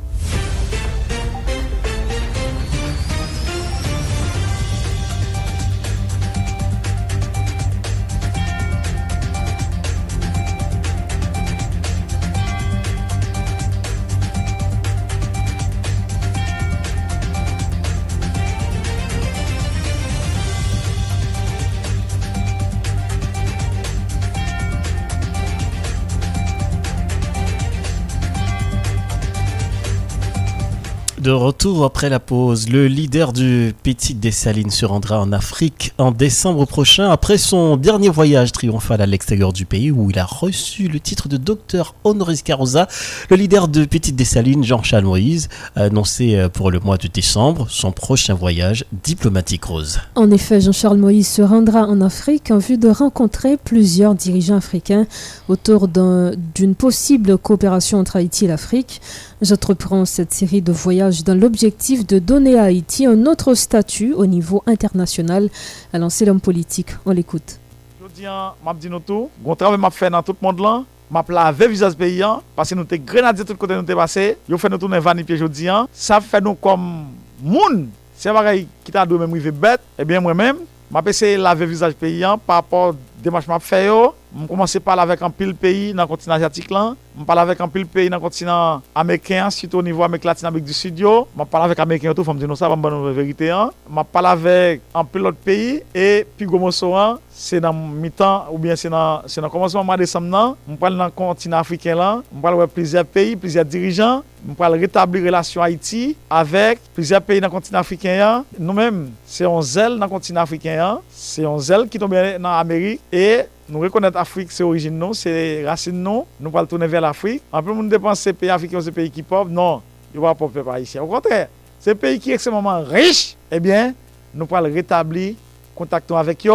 De 31.27 31.33
retour 31.33 31.85
après 31.85 32.09
la 32.09 32.21
pause, 32.21 32.69
le 32.69 32.87
leader 32.87 33.33
du 33.33 33.75
Petit 33.83 34.15
Dessalines 34.15 34.71
se 34.71 34.87
rendra 34.87 35.21
en 35.21 35.33
Afrique 35.33 35.93
en 35.99 36.13
décembre 36.13 36.67
prochain 36.67 37.11
après 37.11 37.37
son 37.37 37.77
dernier 37.77 38.11
voyage 38.11 38.53
triomphal 38.53 39.01
à 39.01 39.07
l'extérieur 39.07 39.53
du 39.53 39.67
pays 39.67 39.91
où 39.91 40.09
il 40.09 40.21
a 40.21 40.25
reçu 40.25 40.87
le 40.87 41.01
titre 41.01 41.29
de 41.29 41.37
docteur 41.37 41.97
honoris 42.05 42.45
causa. 42.45 42.87
Le 43.29 43.35
leader 43.35 43.67
de 43.67 43.85
Petite 43.87 44.15
Dessalines, 44.15 44.63
Jean-Charles 44.63 45.03
Moïse, 45.03 45.49
a 45.75 45.83
annoncé 45.83 46.37
euh, 46.37 46.49
pour 46.49 46.71
le 46.71 46.79
mois 46.79 46.97
de 46.97 47.09
décembre 47.09 47.67
son 47.71 47.91
prochain 47.91 48.35
voyage 48.35 48.85
diplomatique 49.03 49.65
rose. 49.65 49.99
En 50.15 50.31
effet, 50.31 50.61
Jean-Charles 50.61 50.99
Moïse 50.99 51.27
se 51.27 51.43
rendra 51.43 51.89
en 51.89 52.03
Afrique 52.03 52.53
en 52.53 52.59
vue 52.59 52.79
de 52.79 52.89
rencontrer 52.89 53.57
plusieurs 53.57 54.15
dirigeants 54.15 54.59
africains 54.59 55.09
autour 55.49 55.89
d'une 55.89 56.77
possible 56.77 57.37
coopération 57.37 57.99
entre 57.99 58.15
Haïti 58.15 58.45
et 58.45 58.49
l'Afrique. 58.49 59.01
J'entreprends 59.43 60.07
cette 60.07 60.33
série 60.33 60.63
de 60.63 60.73
voyages 60.73 61.23
dans 61.23 61.39
l'objectif 61.39 62.07
de 62.07 62.19
donner 62.19 62.59
à 62.59 62.65
Haïti 62.65 63.05
un 63.05 63.27
autre 63.27 63.53
statut 63.53 64.15
au 64.15 64.25
niveau 64.25 64.63
international, 64.67 65.51
a 65.93 65.99
lancé 65.99 66.25
l'homme 66.25 66.41
politique. 66.41 66.93
On 67.05 67.11
l'écoute. 67.11 67.61
Je 68.01 68.07
dis, 68.15 68.23
je 68.23 68.89
dis 68.89 69.05
tout, 69.07 69.29
bon 69.41 69.55
travail 69.55 69.79
m'a 69.79 69.91
fait 69.91 70.09
dans 70.09 70.23
tout 70.23 70.35
le 70.41 70.47
monde 70.47 70.61
là. 70.61 70.83
m'a 71.11 71.23
lavé 71.29 71.69
visage 71.69 71.95
paysan 71.95 72.43
parce 72.55 72.71
que 72.71 72.75
nous 72.77 72.87
sommes 72.89 72.99
grenadiers 73.05 73.45
tout 73.45 73.55
côté 73.57 73.75
nous 73.75 73.87
sommes 73.87 73.97
passé. 73.97 74.39
Yo 74.49 74.57
fait 74.57 74.71
nous 74.71 74.79
tourner 74.79 75.01
vanne 75.01 75.23
pied 75.23 75.37
jodi 75.37 75.67
Ça 75.93 76.19
fait 76.23 76.41
nous 76.41 76.55
comme 76.55 77.09
moun. 77.43 77.91
C'est 78.17 78.33
pareil 78.33 78.67
qui 78.83 78.91
t'a 78.91 79.05
donné 79.05 79.27
même 79.27 79.51
bête. 79.51 79.83
Eh 79.99 80.05
bien 80.07 80.19
moi-même, 80.19 80.57
m'a 80.91 81.03
essayé 81.05 81.37
laver 81.37 81.67
visage 81.67 81.93
paysan 81.93 82.39
par 82.39 82.57
rapport 82.57 82.95
démarche 83.23 83.47
m'a 83.47 83.59
fait 83.59 83.85
yo. 83.85 84.15
Je 84.41 84.47
commence 84.47 84.79
par 84.79 84.99
avec 84.99 85.21
un 85.21 85.29
pile 85.29 85.55
pays 85.55 85.93
dans 85.93 86.05
le 86.05 86.09
continent 86.09 86.37
asiatique. 86.37 86.71
m 87.17 87.25
pala 87.25 87.47
vek 87.49 87.61
an 87.65 87.71
pil 87.73 87.87
peyi 87.89 88.11
nan 88.13 88.21
kontinant 88.21 88.85
Ameriken, 88.97 89.49
sito 89.55 89.81
nivou 89.81 90.05
Amerik 90.05 90.27
Latin, 90.29 90.51
Amerik 90.51 90.67
du 90.69 90.75
Sud 90.77 91.01
yo, 91.01 91.15
m 91.33 91.47
pala 91.49 91.71
vek 91.73 91.81
Ameriken 91.81 92.11
yo 92.11 92.17
tou, 92.19 92.27
fòm 92.27 92.37
di 92.41 92.49
nou 92.49 92.59
sa, 92.61 92.69
m 92.69 92.83
ban 92.83 92.93
nou 92.93 93.15
verite 93.17 93.49
an, 93.55 93.73
m 93.89 94.03
pala 94.13 94.35
vek 94.37 94.85
an 94.97 95.09
pil 95.09 95.25
lot 95.25 95.39
peyi, 95.47 95.81
e 95.97 96.27
pi 96.37 96.49
gomo 96.51 96.69
so 96.75 96.93
an, 96.99 97.17
se 97.33 97.61
nan 97.63 97.77
mitan 98.03 98.51
ou 98.53 98.61
bien 98.61 98.77
se 98.77 98.93
nan, 98.93 99.25
se 99.33 99.41
nan 99.41 99.53
komanseman 99.53 99.89
ma 99.89 99.97
desam 100.01 100.29
nan, 100.29 100.55
m 100.69 100.77
pal 100.81 100.97
nan 100.97 101.13
kontinant 101.17 101.65
Afriken 101.65 101.97
lan, 102.01 102.23
m 102.29 102.45
pal 102.45 102.61
wè 102.61 102.69
plizè 102.77 103.05
peyi, 103.09 103.41
plizè 103.41 103.65
dirijan, 103.65 104.21
m 104.45 104.53
pal 104.59 104.77
retabli 104.77 105.25
relasyon 105.25 105.65
Haiti, 105.65 106.05
avek 106.29 106.85
plizè 106.97 107.21
peyi 107.25 107.45
nan 107.45 107.53
kontinant 107.53 107.81
Afriken 107.81 108.21
yan, 108.21 108.47
nou 108.61 108.77
menm, 108.77 109.07
se 109.25 109.49
yon 109.49 109.65
zel 109.65 109.97
nan 110.01 110.13
kontinant 110.13 110.45
Afriken 110.45 110.81
yan, 110.83 111.05
se 111.17 111.49
yon 111.49 111.61
zel 111.65 111.89
ki 111.89 112.01
tombe 112.03 112.29
nan 112.37 112.53
Amerik, 112.59 113.01
e 113.09 113.47
nou 113.71 113.83
rekonnet 113.83 114.17
Afrik 114.19 114.53
se 114.55 114.65
orijin 114.65 114.95
nou, 114.95 115.15
se 115.17 115.31
rasin 115.67 115.97
nou, 116.03 116.25
nou 116.39 116.55
pal 116.55 116.69
toune 116.71 116.87
ver 116.91 117.03
la 117.03 117.06
l'Afrique. 117.07 117.43
En 117.53 117.63
plus, 117.63 117.75
nous 117.75 117.89
dépensons 117.89 118.23
ces 118.23 118.33
pays 118.33 118.51
africains, 118.51 118.81
ces 118.81 118.93
pays 118.93 119.11
qui 119.11 119.23
pauvres. 119.23 119.51
Non, 119.51 119.83
ils 120.13 120.17
ne 120.17 120.21
vont 120.21 120.35
pas 120.35 120.47
pauvres 120.47 120.79
ici. 120.79 120.99
Au 120.99 121.07
contraire, 121.07 121.49
ces 121.79 121.95
pays 121.95 122.19
qui 122.19 122.31
sont 122.31 122.35
extrêmement 122.35 122.83
riches, 122.83 123.37
eh 123.51 123.61
bien, 123.61 123.95
nous 124.35 124.47
parlons 124.47 124.73
rétablir 124.73 125.35
contact 125.75 126.11
avec 126.11 126.47
eux. 126.47 126.51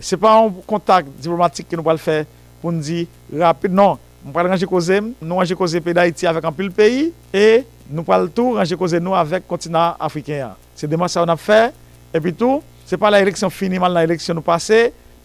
Ce 0.00 0.14
n'est 0.14 0.20
pas 0.20 0.38
un 0.38 0.52
contact 0.66 1.08
diplomatique 1.18 1.68
que 1.68 1.76
nous 1.76 1.88
allons 1.88 1.98
faire 1.98 2.24
pour 2.60 2.72
nous 2.72 2.80
dire 2.80 3.06
rapide. 3.36 3.72
Non, 3.72 3.98
nous 4.24 4.38
allons 4.38 4.50
ranger 4.50 4.66
cause, 4.66 4.92
nous 5.22 5.34
ranger 5.34 5.54
cause 5.54 5.78
pays 5.80 5.94
d'Haïti 5.94 6.26
avec 6.26 6.44
un 6.44 6.52
peu 6.52 6.68
pays 6.70 7.12
et 7.32 7.64
nous 7.90 8.04
allons 8.08 8.28
tout 8.28 8.52
ranger 8.52 8.76
cause 8.76 8.94
nous 8.94 9.14
avec 9.14 9.42
le 9.44 9.48
continent 9.48 9.94
africain. 9.98 10.54
C'est 10.74 10.86
des 10.88 10.96
ça 11.08 11.24
qu'on 11.24 11.32
a 11.32 11.36
fait. 11.36 11.72
Et 12.12 12.20
puis 12.20 12.34
tout, 12.34 12.62
ce 12.84 12.94
n'est 12.94 12.98
pas 12.98 13.10
l'élection 13.10 13.50
finie, 13.50 13.78
mal 13.78 13.94
l'élection 13.94 14.34
nous 14.34 14.42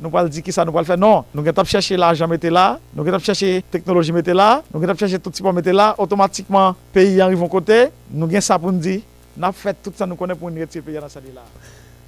passée. 0.02 0.04
Nou 0.04 0.10
pal 0.10 0.30
di 0.30 0.42
ki 0.42 0.52
sa 0.52 0.66
nou 0.66 0.74
pal 0.74 0.86
fè, 0.86 0.98
non, 0.98 1.24
nou 1.34 1.44
gen 1.44 1.54
tap 1.54 1.68
chèche 1.68 1.98
l'ajan 1.98 2.28
mette 2.28 2.50
la, 2.50 2.80
nou 2.94 3.06
gen 3.06 3.14
tap 3.14 3.22
chèche 3.22 3.62
teknoloji 3.72 4.12
mette 4.12 4.34
la, 4.34 4.62
nou 4.72 4.82
gen 4.82 4.90
tap 4.90 4.98
chèche 4.98 5.20
tout 5.22 5.32
tipon 5.32 5.54
mette 5.54 5.72
la, 5.72 5.94
otomatikman 5.98 6.76
peyi 6.94 7.20
yon 7.20 7.30
rivon 7.30 7.50
kote, 7.50 7.92
nou 8.10 8.28
gen 8.28 8.42
sa 8.42 8.58
pou 8.58 8.72
ndi, 8.72 9.04
nap 9.38 9.56
fè 9.56 9.74
tout 9.78 9.94
sa 9.96 10.08
nou 10.08 10.18
konè 10.18 10.36
pou 10.36 10.50
yon 10.50 10.58
reti 10.58 10.82
peyi 10.82 10.98
yon 10.98 11.06
asali 11.06 11.32
la. 11.36 11.46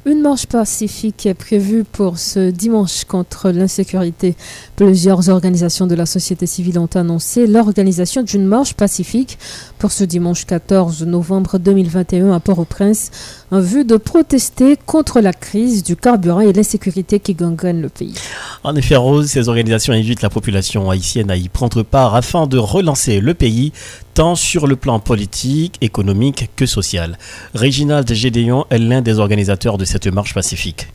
Une 0.06 0.20
marche 0.20 0.48
pacifique 0.48 1.26
est 1.26 1.34
prévue 1.34 1.86
pour 1.86 2.18
ce 2.18 2.50
dimanche 2.50 3.06
contre 3.06 3.52
l'insécurité. 3.52 4.36
Plusieurs 4.76 5.30
organisations 5.30 5.88
de 5.88 5.96
la 5.96 6.06
société 6.06 6.46
civile 6.46 6.78
ont 6.78 6.89
annoncé 6.94 7.48
l'organisation 7.48 8.22
d'une 8.22 8.46
marche 8.46 8.74
pacifique 8.74 9.38
pour 9.80 9.94
ce 9.94 10.04
dimanche 10.04 10.46
14 10.46 11.04
novembre 11.04 11.58
2021 11.58 12.34
à 12.34 12.42
Port-au-Prince 12.42 13.12
en 13.50 13.62
vue 13.62 13.86
de 13.86 13.96
protester 13.96 14.78
contre 14.86 15.22
la 15.22 15.32
crise 15.32 15.84
du 15.84 15.96
carburant 15.96 16.42
et 16.42 16.52
l'insécurité 16.52 17.22
qui 17.22 17.34
gangrène 17.34 17.82
le 17.82 17.88
pays. 17.88 18.16
En 18.66 18.76
effet, 18.76 18.98
Rose, 18.98 19.28
ces 19.28 19.48
organisations 19.48 19.94
invitent 19.94 20.22
la 20.22 20.30
population 20.30 20.89
haïtienne 20.89 21.32
à 21.32 21.38
y 21.38 21.48
prendre 21.48 21.82
part 21.82 22.13
afin 22.13 22.46
de 22.46 22.58
relancer 22.58 23.22
le 23.22 23.34
pays 23.34 23.72
tant 24.13 24.36
sur 24.36 24.67
le 24.67 24.76
plan 24.76 24.99
politique, 24.99 25.78
économique 25.82 26.49
que 26.56 26.65
social. 26.65 27.17
Réginald 27.54 28.12
Gédéon 28.13 28.65
est 28.69 28.78
l'un 28.78 29.02
des 29.02 29.19
organisateurs 29.19 29.78
de 29.78 29.86
cette 29.86 30.08
marche 30.08 30.34
pacifique 30.34 30.88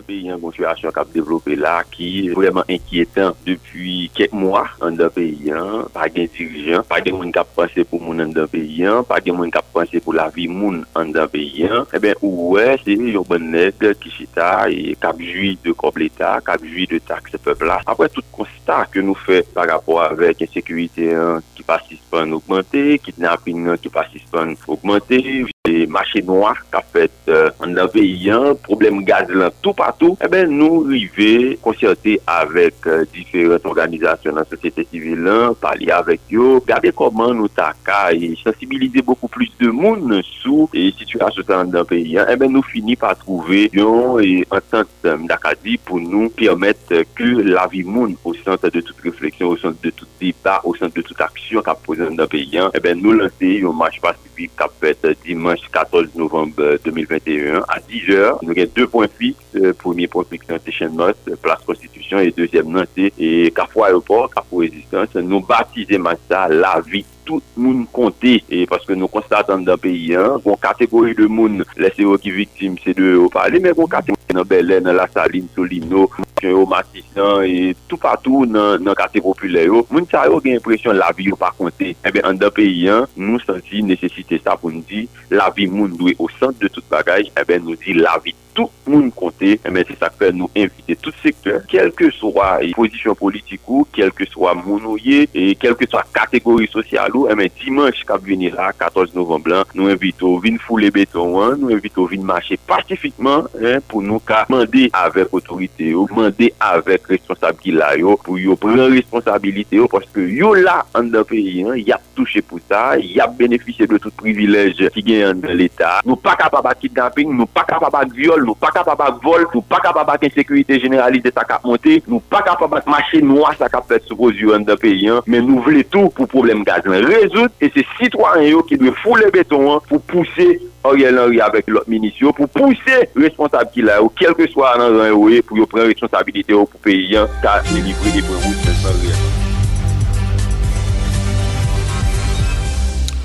un 0.00 0.02
pays 0.02 0.32
en 0.32 0.50
situation 0.50 0.90
qui 0.90 0.98
a 0.98 1.04
développé 1.04 1.56
là, 1.56 1.82
qui 1.90 2.26
est 2.26 2.30
vraiment 2.30 2.64
inquiétant 2.68 3.34
depuis 3.46 4.10
quelques 4.14 4.32
mois 4.32 4.68
en 4.80 4.90
d'un 4.90 5.08
pays, 5.08 5.52
hein, 5.52 5.86
pas 5.92 6.08
de 6.08 6.26
dirigeants, 6.26 6.82
pas 6.82 7.00
de 7.00 7.12
monde 7.12 7.32
qui 7.32 7.38
a 7.38 7.44
pensé 7.44 7.84
pour 7.84 8.00
monde 8.00 8.20
en 8.20 8.26
d'un 8.26 8.46
pays, 8.46 8.84
hein, 8.84 9.04
pas 9.06 9.20
de 9.20 9.30
monde 9.32 9.50
qui 9.50 9.58
a 9.58 9.62
pensé 9.62 10.00
pour 10.00 10.14
la 10.14 10.28
vie 10.28 10.48
monde 10.48 10.84
en 10.94 11.04
d'un 11.04 11.28
pays. 11.28 11.66
Hein. 11.70 11.86
Eh 11.92 11.98
bien, 11.98 12.14
ouais, 12.22 12.76
c'est 12.84 12.94
un 12.94 13.20
bon 13.20 13.50
nègre 13.50 13.92
qui 14.00 14.10
chita 14.10 14.70
et 14.70 14.96
cap 15.00 15.16
jouit 15.18 15.58
de 15.62 15.72
corps 15.72 15.92
l'État, 15.96 16.40
cap 16.44 16.60
jouit 16.64 16.86
de 16.86 16.98
taxes 16.98 17.36
peuple 17.42 17.66
là. 17.66 17.80
Après 17.86 18.08
tout 18.08 18.22
constat 18.32 18.86
que 18.90 19.00
nous 19.00 19.14
faisons 19.14 19.46
par 19.54 19.68
rapport 19.68 20.02
avec 20.02 20.42
insécurité 20.42 21.14
hein, 21.14 21.40
qui 21.54 21.62
participent 21.62 22.00
augmenter, 22.12 22.98
kidnapping 22.98 23.68
hein, 23.68 23.76
qui 23.76 23.88
participent 23.88 24.36
augmenter, 24.66 25.46
marché 25.88 26.22
noir 26.22 26.54
qui 26.70 26.76
a 26.76 26.82
fait 26.82 27.10
euh, 27.28 27.50
en 27.60 27.68
d'un 27.68 27.88
pays, 27.88 28.30
hein, 28.30 28.54
problème 28.62 29.04
gaz 29.04 29.28
là, 29.28 29.50
tout 29.62 29.72
par 29.72 29.89
patou, 29.90 30.16
e 30.20 30.24
eh 30.24 30.28
ben 30.30 30.50
nou 30.54 30.84
rive 30.86 31.56
konsyante 31.64 32.16
avèk 32.30 32.86
euh, 32.86 33.04
diferent 33.10 33.66
organizasyon 33.66 34.38
nan 34.38 34.46
sosyete 34.48 34.84
sivil 34.86 35.24
lan, 35.26 35.56
pali 35.58 35.90
avèk 35.94 36.30
yo, 36.30 36.60
gade 36.66 36.92
koman 36.96 37.34
nou 37.38 37.50
taka 37.50 38.12
e 38.14 38.32
sensibilize 38.42 39.02
beaucoup 39.02 39.30
plus 39.32 39.50
de 39.60 39.70
moun 39.74 40.20
sou 40.26 40.68
e 40.76 40.90
situasyon 40.98 41.48
tan 41.48 41.72
dan 41.74 41.88
peyi 41.88 42.18
an, 42.20 42.28
e 42.28 42.36
eh 42.36 42.40
ben 42.40 42.54
nou 42.54 42.66
fini 42.66 42.96
pa 43.00 43.12
trouve 43.18 43.66
yon 43.74 44.20
e 44.22 44.44
entente 44.46 45.16
mdakadi 45.24 45.76
pou 45.86 45.98
nou 46.02 46.30
permette 46.38 47.02
ke 47.18 47.32
la 47.50 47.66
vi 47.70 47.82
moun 47.86 48.14
ou 48.22 48.36
sante 48.44 48.70
de 48.70 48.84
tout 48.84 49.04
refleksyon, 49.04 49.50
ou 49.50 49.58
sante 49.58 49.82
de 49.82 49.90
tout 49.90 50.08
debat, 50.20 50.62
ou 50.64 50.76
sante 50.78 50.94
de 51.00 51.06
tout 51.06 51.26
aksyon 51.26 51.66
kap 51.66 51.82
posen 51.86 52.18
dan 52.18 52.30
peyi 52.30 52.60
an, 52.62 52.70
e 52.70 52.78
eh 52.78 52.84
ben 52.84 53.00
nou 53.02 53.16
lanse 53.18 53.54
yon 53.64 53.76
match 53.76 53.98
pasifik 54.04 54.54
kap 54.60 54.74
fète 54.80 55.10
euh, 55.10 55.18
dimanche 55.24 55.66
14 55.72 56.14
novembre 56.14 56.78
2021 56.84 57.64
a 57.66 57.80
10h, 57.82 58.40
nou 58.44 58.56
gen 58.56 58.70
2 58.76 58.86
points 58.92 59.18
fixe 59.18 59.74
premier 59.80 60.10
pote 60.12 60.38
ki 60.40 60.52
nan 60.52 60.60
te 60.62 60.74
chen 60.74 60.94
not, 60.96 61.18
Place 61.42 61.64
Constitution, 61.66 62.20
et 62.20 62.34
deuxième 62.36 62.70
nan 62.72 62.88
te 62.94 63.08
Kafou 63.56 63.84
Aéroport, 63.84 64.30
Kafou 64.34 64.62
Résistance, 64.64 65.16
nou 65.20 65.40
batize 65.46 65.98
man 65.98 66.20
sa 66.28 66.46
la 66.48 66.78
vie. 66.84 67.06
tout 67.30 67.54
moun 67.54 67.86
konte, 67.94 68.36
e 68.50 68.64
paske 68.70 68.98
nou 68.98 69.10
konstatan 69.12 69.62
dan 69.68 69.78
peyi 69.80 70.16
an, 70.18 70.40
kon 70.42 70.58
kategori 70.60 71.14
de 71.22 71.30
moun 71.30 71.62
lese 71.78 72.02
yo 72.02 72.18
ki 72.18 72.34
viktim 72.42 72.76
se 72.82 72.96
de 72.98 73.14
yo 73.14 73.30
pale, 73.32 73.62
men 73.62 73.78
kon 73.78 73.90
kategori 73.90 74.34
nan 74.34 74.46
Belen, 74.50 74.84
nan 74.86 74.98
La 74.98 75.06
Saline, 75.10 75.48
Solino, 75.54 76.08
Monsyen 76.18 76.56
yo, 76.56 76.66
Matissan, 76.70 77.46
e 77.46 77.72
tout 77.86 78.00
patou 78.02 78.44
nan, 78.50 78.82
nan 78.82 78.98
kategori 78.98 79.20
popule 79.20 79.64
yo, 79.64 79.84
moun 79.90 80.06
sa 80.10 80.24
yo 80.28 80.40
gen 80.42 80.58
impresyon 80.58 80.98
la 80.98 81.10
vi 81.16 81.28
yo 81.30 81.38
pa 81.38 81.52
konte, 81.56 81.92
e 81.92 81.96
eh 81.96 82.12
ben 82.14 82.26
an 82.26 82.38
dan 82.40 82.52
peyi 82.54 82.88
an, 82.90 83.06
nou 83.16 83.40
senti 83.42 83.82
nesesite 83.86 84.40
sa 84.42 84.56
pou 84.58 84.72
nou 84.72 84.84
di, 84.88 85.06
la 85.32 85.50
vi 85.54 85.68
moun 85.70 85.94
dwe 85.98 86.16
o 86.18 86.28
sant 86.38 86.56
de 86.60 86.70
tout 86.72 86.84
bagaj, 86.90 87.28
e 87.28 87.34
eh 87.40 87.46
ben 87.46 87.62
nou 87.64 87.78
di 87.80 87.94
la 87.98 88.16
vi 88.24 88.34
tout 88.56 88.72
moun 88.88 89.10
konte, 89.14 89.54
e 89.56 89.60
eh 89.60 89.74
ben 89.74 89.86
se 89.88 89.96
sa 90.00 90.10
kwen 90.12 90.38
nou 90.40 90.50
invite 90.58 90.96
tout 91.02 91.16
sektor, 91.22 91.60
kelke 91.70 92.10
swa 92.16 92.56
e, 92.64 92.72
posisyon 92.76 93.18
politikou, 93.18 93.86
kelke 93.94 94.26
swa 94.30 94.56
moun 94.58 94.88
ouye, 94.94 95.26
e 95.34 95.52
kelke 95.60 95.88
swa 95.90 96.04
kategori 96.16 96.70
sosyalou, 96.72 97.19
tou, 97.20 97.28
e 97.28 97.32
eh 97.32 97.34
men 97.34 97.50
dimanche 97.58 98.04
kap 98.06 98.22
vini 98.22 98.50
la, 98.50 98.72
14 98.72 99.14
novemblan, 99.14 99.64
nou 99.74 99.90
evito 99.90 100.38
vin 100.40 100.58
foule 100.58 100.90
beton 100.90 101.36
an, 101.40 101.58
nou 101.60 101.70
evito 101.74 102.06
vin 102.06 102.24
mache 102.24 102.56
pacifikman, 102.66 103.46
eh, 103.60 103.78
pou 103.86 104.00
nou 104.02 104.20
ka 104.20 104.44
mande 104.48 104.88
avek 104.92 105.32
otorite 105.34 105.90
yo, 105.92 106.06
mande 106.16 106.50
avek 106.58 107.10
responsabili 107.10 107.76
la 107.76 107.92
yo, 107.98 108.16
pou 108.24 108.38
yo 108.38 108.56
pren 108.60 108.86
responsabilite 108.94 109.76
yo, 109.76 109.88
poske 109.90 110.24
yo 110.32 110.54
la 110.54 110.80
an 110.96 111.10
da 111.12 111.24
peyi 111.24 111.64
an, 111.66 111.76
yap 111.78 112.02
touche 112.16 112.42
pou 112.42 112.60
sa, 112.68 112.96
yap 112.98 113.36
benefise 113.38 113.88
de 113.90 113.98
tout 113.98 114.14
privilej 114.20 114.88
ki 114.94 115.04
gen 115.06 115.26
an 115.30 115.44
de 115.44 115.56
l'Etat, 115.56 116.04
nou 116.06 116.16
pa 116.20 116.36
kapaba 116.38 116.74
kidnapping, 116.78 117.34
nou 117.36 117.48
pa 117.50 117.66
kapaba 117.68 118.04
viol, 118.08 118.44
nou 118.46 118.56
pa 118.58 118.72
kapaba 118.74 119.10
vol, 119.22 119.46
nou 119.52 119.64
pa 119.66 119.80
kapaba 119.84 120.18
insekurite 120.20 120.80
generalize 120.82 121.32
sa 121.34 121.46
kap 121.48 121.64
monte, 121.66 122.00
nou 122.06 122.22
pa 122.30 122.42
kapaba 122.46 122.82
mache 122.90 123.22
noua 123.24 123.52
sa 123.58 123.70
kap 123.72 123.88
fet 123.90 124.08
soukoz 124.08 124.38
yo 124.40 124.54
an 124.56 124.66
da 124.68 124.76
peyi 124.80 125.10
an, 125.12 125.24
men 125.30 125.46
nou 125.48 125.64
vle 125.66 125.84
tou 125.86 126.12
pou 126.14 126.30
problem 126.30 126.64
gazan. 126.66 127.00
Résoudre 127.10 127.50
et 127.60 127.70
c'est 127.74 127.86
citoyens 128.00 128.60
qui 128.68 128.76
doivent 128.76 128.94
fouler 129.02 129.30
béton 129.32 129.74
hein, 129.74 129.80
pour 129.88 130.00
pousser 130.02 130.60
Ariel 130.84 131.18
Henry 131.18 131.40
avec 131.40 131.68
l'autre 131.68 131.88
ministre 131.88 132.32
pour 132.32 132.48
pousser 132.48 133.08
responsable 133.16 133.70
qu'il 133.72 133.88
a, 133.90 134.02
ou 134.02 134.10
quel 134.18 134.34
que 134.34 134.48
soit 134.48 134.76
dans 134.78 134.98
un 135.00 135.10
pour 135.42 135.68
prendre 135.68 135.86
responsabilité 135.86 136.52
pour 136.52 136.68
payer 136.82 137.22
car 137.42 137.62
délivrer 137.64 138.10
des 138.12 138.22
points 138.22 138.36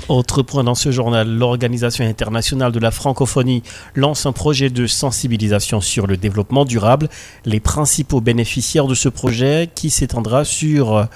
Autre 0.08 0.42
point 0.42 0.62
dans 0.62 0.76
ce 0.76 0.92
journal, 0.92 1.28
l'Organisation 1.28 2.04
internationale 2.04 2.70
de 2.70 2.78
la 2.78 2.92
francophonie 2.92 3.64
lance 3.96 4.24
un 4.24 4.30
projet 4.30 4.70
de 4.70 4.86
sensibilisation 4.86 5.80
sur 5.80 6.06
le 6.06 6.16
développement 6.16 6.64
durable. 6.64 7.08
Les 7.44 7.58
principaux 7.58 8.20
bénéficiaires 8.20 8.86
de 8.86 8.94
ce 8.94 9.08
projet, 9.08 9.68
qui 9.74 9.90
s'étendra 9.90 10.44
sur 10.44 11.08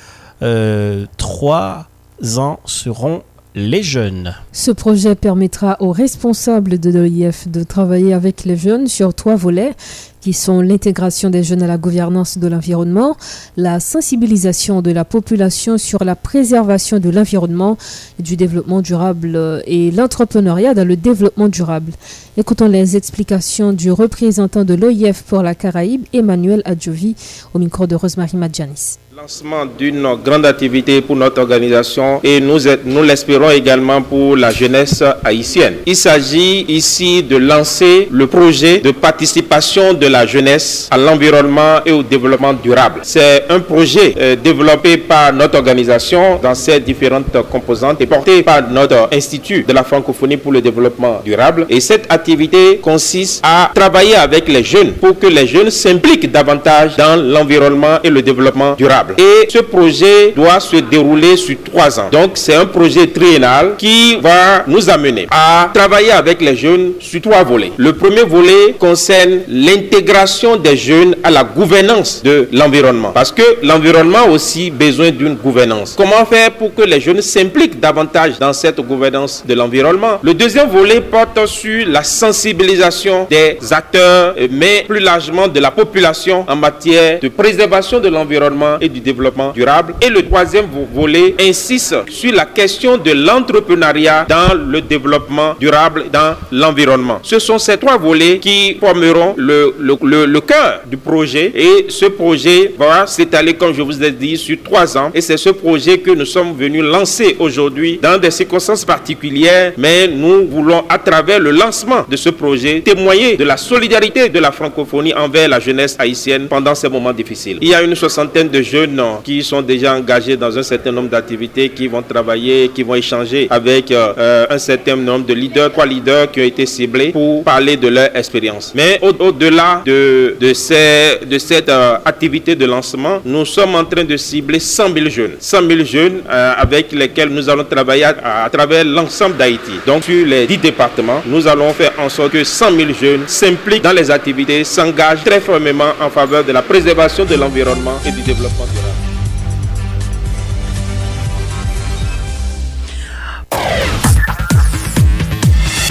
euh, 0.42 1.06
trois 1.18 1.89
ans, 2.36 2.60
seront 2.64 3.22
les 3.54 3.82
jeunes. 3.82 4.34
Ce 4.52 4.70
projet 4.70 5.14
permettra 5.14 5.76
aux 5.80 5.92
responsables 5.92 6.78
de 6.78 6.90
l'OIF 6.90 7.48
de 7.48 7.62
travailler 7.62 8.14
avec 8.14 8.44
les 8.44 8.56
jeunes 8.56 8.86
sur 8.86 9.12
trois 9.14 9.36
volets 9.36 9.74
qui 10.20 10.32
sont 10.32 10.60
l'intégration 10.60 11.30
des 11.30 11.42
jeunes 11.42 11.62
à 11.62 11.66
la 11.66 11.78
gouvernance 11.78 12.38
de 12.38 12.46
l'environnement, 12.46 13.16
la 13.56 13.80
sensibilisation 13.80 14.82
de 14.82 14.90
la 14.90 15.04
population 15.04 15.78
sur 15.78 16.04
la 16.04 16.16
préservation 16.16 16.98
de 16.98 17.10
l'environnement, 17.10 17.76
du 18.18 18.36
développement 18.36 18.80
durable 18.82 19.62
et 19.66 19.90
l'entrepreneuriat 19.90 20.74
dans 20.74 20.86
le 20.86 20.96
développement 20.96 21.48
durable. 21.48 21.92
Écoutons 22.36 22.68
les 22.68 22.96
explications 22.96 23.72
du 23.72 23.90
représentant 23.90 24.64
de 24.64 24.74
l'OIF 24.74 25.22
pour 25.22 25.42
la 25.42 25.54
Caraïbe, 25.54 26.04
Emmanuel 26.12 26.62
Adjovi, 26.64 27.14
au 27.54 27.58
micro 27.58 27.86
de 27.86 27.94
Rosemary 27.94 28.36
Madjanis 28.36 28.98
lancement 29.20 29.66
d'une 29.66 30.06
grande 30.24 30.46
activité 30.46 31.02
pour 31.02 31.14
notre 31.14 31.42
organisation 31.42 32.20
et 32.22 32.40
nous, 32.40 32.58
nous 32.86 33.02
l'espérons 33.02 33.50
également 33.50 34.00
pour 34.00 34.34
la 34.36 34.50
jeunesse 34.50 35.02
haïtienne. 35.24 35.74
Il 35.84 35.96
s'agit 35.96 36.64
ici 36.68 37.22
de 37.22 37.36
lancer 37.36 38.08
le 38.10 38.26
projet 38.28 38.78
de 38.78 38.92
participation 38.92 39.92
de 39.92 40.06
la 40.10 40.26
jeunesse 40.26 40.88
à 40.90 40.96
l'environnement 40.98 41.80
et 41.86 41.92
au 41.92 42.02
développement 42.02 42.52
durable. 42.52 43.00
C'est 43.02 43.44
un 43.48 43.60
projet 43.60 44.14
euh, 44.18 44.36
développé 44.36 44.96
par 44.98 45.32
notre 45.32 45.56
organisation 45.58 46.38
dans 46.42 46.54
ses 46.54 46.80
différentes 46.80 47.36
composantes 47.50 48.00
et 48.00 48.06
porté 48.06 48.42
par 48.42 48.68
notre 48.70 49.08
Institut 49.12 49.64
de 49.66 49.72
la 49.72 49.84
francophonie 49.84 50.36
pour 50.36 50.52
le 50.52 50.60
développement 50.60 51.20
durable. 51.24 51.66
Et 51.68 51.80
cette 51.80 52.10
activité 52.12 52.78
consiste 52.82 53.40
à 53.44 53.70
travailler 53.74 54.16
avec 54.16 54.48
les 54.48 54.62
jeunes 54.64 54.92
pour 54.92 55.18
que 55.18 55.26
les 55.26 55.46
jeunes 55.46 55.70
s'impliquent 55.70 56.30
davantage 56.30 56.96
dans 56.96 57.16
l'environnement 57.16 57.98
et 58.02 58.10
le 58.10 58.22
développement 58.22 58.74
durable. 58.74 59.14
Et 59.18 59.48
ce 59.48 59.58
projet 59.58 60.32
doit 60.34 60.60
se 60.60 60.76
dérouler 60.76 61.36
sur 61.36 61.56
trois 61.64 61.98
ans. 62.00 62.08
Donc 62.10 62.32
c'est 62.34 62.54
un 62.54 62.66
projet 62.66 63.06
triennal 63.06 63.74
qui 63.78 64.16
va 64.16 64.64
nous 64.66 64.88
amener 64.90 65.26
à 65.30 65.70
travailler 65.72 66.10
avec 66.12 66.40
les 66.40 66.56
jeunes 66.56 66.92
sur 67.00 67.20
trois 67.20 67.42
volets. 67.44 67.72
Le 67.76 67.92
premier 67.92 68.22
volet 68.22 68.74
concerne 68.78 69.40
l'intégration 69.48 69.99
des 70.02 70.76
jeunes 70.76 71.14
à 71.22 71.30
la 71.30 71.44
gouvernance 71.44 72.22
de 72.22 72.48
l'environnement. 72.52 73.10
Parce 73.12 73.32
que 73.32 73.42
l'environnement 73.62 74.28
aussi 74.30 74.70
besoin 74.70 75.10
d'une 75.10 75.34
gouvernance. 75.34 75.94
Comment 75.96 76.24
faire 76.24 76.50
pour 76.52 76.74
que 76.74 76.82
les 76.82 77.00
jeunes 77.00 77.22
s'impliquent 77.22 77.78
davantage 77.80 78.38
dans 78.38 78.52
cette 78.52 78.80
gouvernance 78.80 79.44
de 79.46 79.54
l'environnement? 79.54 80.18
Le 80.22 80.34
deuxième 80.34 80.68
volet 80.68 81.00
porte 81.00 81.46
sur 81.46 81.86
la 81.86 82.02
sensibilisation 82.02 83.26
des 83.30 83.58
acteurs, 83.70 84.34
mais 84.50 84.84
plus 84.88 85.00
largement 85.00 85.48
de 85.48 85.60
la 85.60 85.70
population 85.70 86.44
en 86.48 86.56
matière 86.56 87.20
de 87.20 87.28
préservation 87.28 88.00
de 88.00 88.08
l'environnement 88.08 88.76
et 88.80 88.88
du 88.88 89.00
développement 89.00 89.52
durable. 89.52 89.94
Et 90.00 90.08
le 90.08 90.22
troisième 90.22 90.66
volet 90.94 91.34
insiste 91.40 91.94
sur 92.08 92.32
la 92.32 92.44
question 92.44 92.96
de 92.96 93.12
l'entrepreneuriat 93.12 94.26
dans 94.28 94.54
le 94.54 94.80
développement 94.80 95.54
durable 95.58 96.06
dans 96.12 96.34
l'environnement. 96.52 97.18
Ce 97.22 97.38
sont 97.38 97.58
ces 97.58 97.76
trois 97.76 97.98
volets 97.98 98.38
qui 98.38 98.76
formeront 98.78 99.34
le, 99.36 99.74
le, 100.02 100.40
cœur 100.40 100.80
du 100.86 100.96
projet. 100.96 101.52
Et 101.54 101.86
ce 101.88 102.06
projet 102.06 102.72
va 102.78 103.06
s'étaler, 103.06 103.54
comme 103.54 103.72
je 103.74 103.82
vous 103.82 104.02
ai 104.02 104.10
dit, 104.10 104.36
sur 104.36 104.56
trois 104.62 104.96
ans. 104.96 105.10
Et 105.14 105.20
c'est 105.20 105.36
ce 105.36 105.50
projet 105.50 105.98
que 105.98 106.10
nous 106.10 106.24
sommes 106.24 106.54
venus 106.56 106.82
lancer 106.82 107.36
aujourd'hui 107.38 107.98
dans 108.02 108.18
des 108.18 108.30
circonstances 108.30 108.84
particulières. 108.84 109.72
Mais 109.76 110.08
nous 110.08 110.46
voulons, 110.48 110.84
à 110.88 110.98
travers 110.98 111.40
le 111.40 111.50
lancement 111.50 112.04
de 112.08 112.16
ce 112.16 112.30
projet, 112.30 112.80
témoigner 112.80 113.36
de 113.36 113.44
la 113.44 113.56
solidarité 113.56 114.28
de 114.28 114.38
la 114.38 114.52
francophonie 114.52 115.14
envers 115.14 115.48
la 115.48 115.60
jeunesse 115.60 115.96
haïtienne 115.98 116.46
pendant 116.48 116.74
ces 116.74 116.88
moments 116.88 117.12
difficiles. 117.12 117.58
Il 117.60 117.68
y 117.68 117.74
a 117.74 117.82
une 117.82 117.94
soixantaine 117.94 118.48
de 118.48 118.62
jeunes 118.62 119.00
qui 119.24 119.42
sont 119.42 119.62
déjà 119.62 119.94
engagés 119.94 120.36
dans 120.36 120.56
un 120.56 120.62
certain 120.62 120.92
nombre 120.92 121.08
d'activités, 121.08 121.68
qui 121.70 121.86
vont 121.88 122.02
travailler, 122.02 122.68
qui 122.74 122.82
vont 122.82 122.94
échanger 122.94 123.46
avec 123.50 123.90
euh, 123.90 124.12
euh, 124.18 124.46
un 124.50 124.58
certain 124.58 124.96
nombre 124.96 125.26
de 125.26 125.34
leaders, 125.34 125.70
trois 125.72 125.86
leaders 125.86 126.30
qui 126.30 126.40
ont 126.40 126.44
été 126.44 126.66
ciblés 126.66 127.10
pour 127.12 127.44
parler 127.44 127.76
de 127.76 127.88
leur 127.88 128.14
expérience. 128.16 128.72
Mais 128.74 128.98
au-delà 129.02 129.79
de, 129.84 130.52
cette 130.54 131.68
euh, 131.68 131.96
activité 132.04 132.54
de 132.54 132.66
lancement, 132.66 133.20
nous 133.24 133.44
sommes 133.44 133.74
en 133.74 133.84
train 133.84 134.04
de 134.04 134.16
cibler 134.16 134.60
100 134.60 134.92
000 134.94 135.08
jeunes. 135.08 135.32
100 135.38 135.68
000 135.68 135.84
jeunes 135.84 136.20
avec 136.28 136.92
lesquels 136.92 137.28
nous 137.28 137.48
allons 137.48 137.64
travailler 137.64 138.04
à, 138.04 138.44
à 138.44 138.50
travers 138.50 138.84
l'ensemble 138.84 139.36
d'Haïti. 139.36 139.72
Donc 139.86 140.04
sur 140.04 140.26
les 140.26 140.46
10 140.46 140.58
départements, 140.58 141.22
nous 141.26 141.46
allons 141.46 141.72
faire 141.72 141.92
en 141.98 142.08
sorte 142.08 142.32
que 142.32 142.44
100 142.44 142.70
000 142.76 142.92
jeunes 143.00 143.24
s'impliquent 143.26 143.82
dans 143.82 143.92
les 143.92 144.10
activités, 144.10 144.64
s'engagent 144.64 145.24
très 145.24 145.40
fermement 145.40 145.92
en 146.00 146.10
faveur 146.10 146.44
de 146.44 146.52
la 146.52 146.62
préservation 146.62 147.24
de 147.24 147.34
l'environnement 147.34 147.98
et 148.06 148.10
du 148.10 148.22
développement 148.22 148.66
durable. 148.72 148.89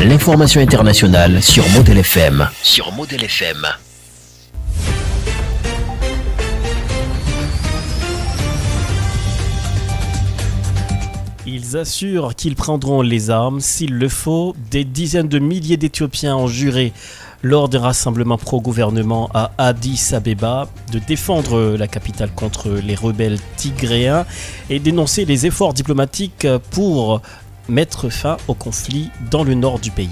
L'information 0.01 0.61
internationale 0.61 1.43
sur 1.43 1.67
Model 1.71 1.97
FM. 1.97 2.47
Sur 2.63 2.93
Model 2.93 3.21
FM. 3.21 3.67
Ils 11.45 11.75
assurent 11.75 12.33
qu'ils 12.33 12.55
prendront 12.55 13.01
les 13.01 13.29
armes 13.29 13.59
s'il 13.59 13.95
le 13.95 14.07
faut. 14.07 14.55
Des 14.71 14.85
dizaines 14.85 15.27
de 15.27 15.37
milliers 15.37 15.75
d'Éthiopiens 15.75 16.37
ont 16.37 16.47
juré 16.47 16.93
lors 17.43 17.67
d'un 17.67 17.81
rassemblement 17.81 18.37
pro-gouvernement 18.37 19.29
à 19.33 19.51
Addis 19.57 20.11
Abeba 20.13 20.69
de 20.93 20.99
défendre 20.99 21.75
la 21.77 21.89
capitale 21.89 22.31
contre 22.33 22.69
les 22.69 22.95
rebelles 22.95 23.39
tigréens 23.57 24.25
et 24.69 24.79
dénoncer 24.79 25.25
les 25.25 25.45
efforts 25.45 25.73
diplomatiques 25.73 26.47
pour 26.71 27.21
mettre 27.69 28.09
fin 28.09 28.37
au 28.47 28.53
conflit 28.53 29.09
dans 29.31 29.43
le 29.43 29.53
nord 29.53 29.79
du 29.79 29.91
pays. 29.91 30.09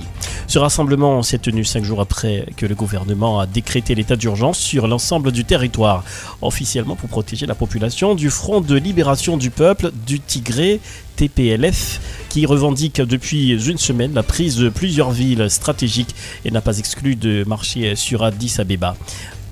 Ce 0.47 0.59
rassemblement 0.59 1.23
s'est 1.23 1.39
tenu 1.39 1.65
cinq 1.65 1.83
jours 1.83 1.99
après 1.99 2.45
que 2.55 2.65
le 2.65 2.73
gouvernement 2.73 3.39
a 3.39 3.45
décrété 3.45 3.95
l'état 3.95 4.15
d'urgence 4.15 4.57
sur 4.57 4.87
l'ensemble 4.87 5.33
du 5.33 5.43
territoire, 5.43 6.05
officiellement 6.41 6.95
pour 6.95 7.09
protéger 7.09 7.45
la 7.45 7.55
population 7.55 8.15
du 8.15 8.29
Front 8.29 8.61
de 8.61 8.75
libération 8.75 9.35
du 9.35 9.49
peuple 9.49 9.91
du 10.05 10.21
Tigré, 10.21 10.79
TPLF, 11.17 11.99
qui 12.29 12.45
revendique 12.45 13.01
depuis 13.01 13.51
une 13.69 13.77
semaine 13.77 14.13
la 14.13 14.23
prise 14.23 14.55
de 14.55 14.69
plusieurs 14.69 15.11
villes 15.11 15.49
stratégiques 15.49 16.15
et 16.45 16.51
n'a 16.51 16.61
pas 16.61 16.77
exclu 16.77 17.15
de 17.15 17.43
marcher 17.45 17.95
sur 17.95 18.23
Addis 18.23 18.55
Abeba 18.59 18.95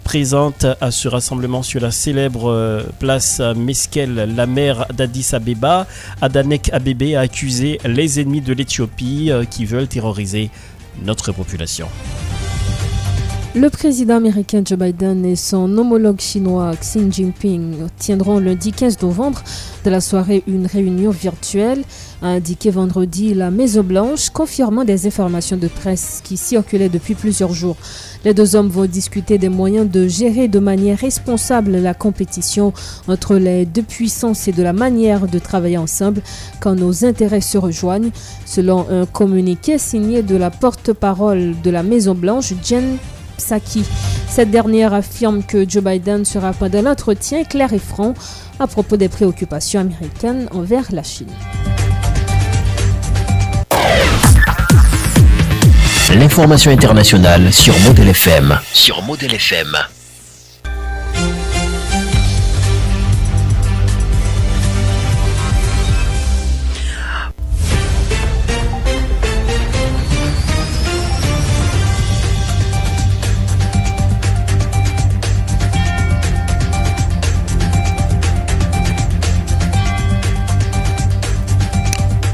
présente 0.05 0.65
à 0.79 0.91
ce 0.91 1.07
rassemblement 1.09 1.63
sur 1.63 1.81
la 1.81 1.91
célèbre 1.91 2.49
euh, 2.49 2.83
place 2.99 3.41
Meskel, 3.55 4.13
la 4.13 4.45
mère 4.45 4.85
d'Addis 4.93 5.29
Abeba, 5.33 5.87
Adanek 6.21 6.69
Abebe 6.71 7.15
a 7.15 7.21
accusé 7.21 7.79
les 7.83 8.21
ennemis 8.21 8.41
de 8.41 8.53
l'Éthiopie 8.53 9.31
euh, 9.31 9.43
qui 9.43 9.65
veulent 9.65 9.87
terroriser 9.87 10.51
notre 11.03 11.31
population. 11.31 11.87
Le 13.57 13.69
président 13.69 14.17
américain 14.17 14.61
Joe 14.65 14.77
Biden 14.77 15.23
et 15.23 15.37
son 15.37 15.77
homologue 15.77 16.19
chinois 16.19 16.73
Xi 16.75 17.09
Jinping 17.09 17.87
tiendront 17.97 18.37
lundi 18.37 18.73
15 18.73 19.01
novembre 19.01 19.41
de 19.85 19.89
la 19.89 20.01
soirée 20.01 20.43
une 20.45 20.65
réunion 20.65 21.09
virtuelle, 21.11 21.83
a 22.21 22.27
indiqué 22.27 22.69
vendredi 22.69 23.33
la 23.33 23.51
Maison-Blanche, 23.51 24.29
confirmant 24.31 24.83
des 24.83 25.07
informations 25.07 25.55
de 25.55 25.69
presse 25.69 26.19
qui 26.21 26.35
circulaient 26.35 26.89
depuis 26.89 27.15
plusieurs 27.15 27.53
jours. 27.53 27.77
Les 28.25 28.33
deux 28.33 28.57
hommes 28.57 28.67
vont 28.67 28.87
discuter 28.87 29.37
des 29.37 29.47
moyens 29.47 29.89
de 29.89 30.05
gérer 30.05 30.49
de 30.49 30.59
manière 30.59 30.97
responsable 30.97 31.77
la 31.77 31.93
compétition 31.93 32.73
entre 33.07 33.37
les 33.37 33.65
deux 33.65 33.83
puissances 33.83 34.49
et 34.49 34.51
de 34.51 34.63
la 34.63 34.73
manière 34.73 35.29
de 35.29 35.39
travailler 35.39 35.77
ensemble 35.77 36.21
quand 36.59 36.75
nos 36.75 37.05
intérêts 37.05 37.39
se 37.39 37.57
rejoignent, 37.57 38.11
selon 38.45 38.85
un 38.89 39.05
communiqué 39.05 39.77
signé 39.77 40.23
de 40.23 40.35
la 40.35 40.51
porte-parole 40.51 41.55
de 41.63 41.69
la 41.69 41.83
Maison-Blanche, 41.83 42.53
Jen 42.61 42.97
Psaki. 43.38 43.84
Cette 44.28 44.52
dernière 44.52 44.93
affirme 44.93 45.43
que 45.43 45.69
Joe 45.69 45.84
Biden 45.84 46.26
sera 46.26 46.54
pendant 46.54 46.82
l'entretien 46.82 47.43
clair 47.43 47.74
et 47.74 47.80
franc 47.80 48.13
à 48.60 48.67
propos 48.67 48.98
des 48.98 49.10
préoccupations 49.10 49.82
américaines 49.82 50.48
envers 50.52 50.91
la 50.91 51.04
Chine. 51.04 51.28
L'information 56.13 56.71
internationale 56.71 57.52
sur. 57.52 57.74
Sur. 58.74 59.04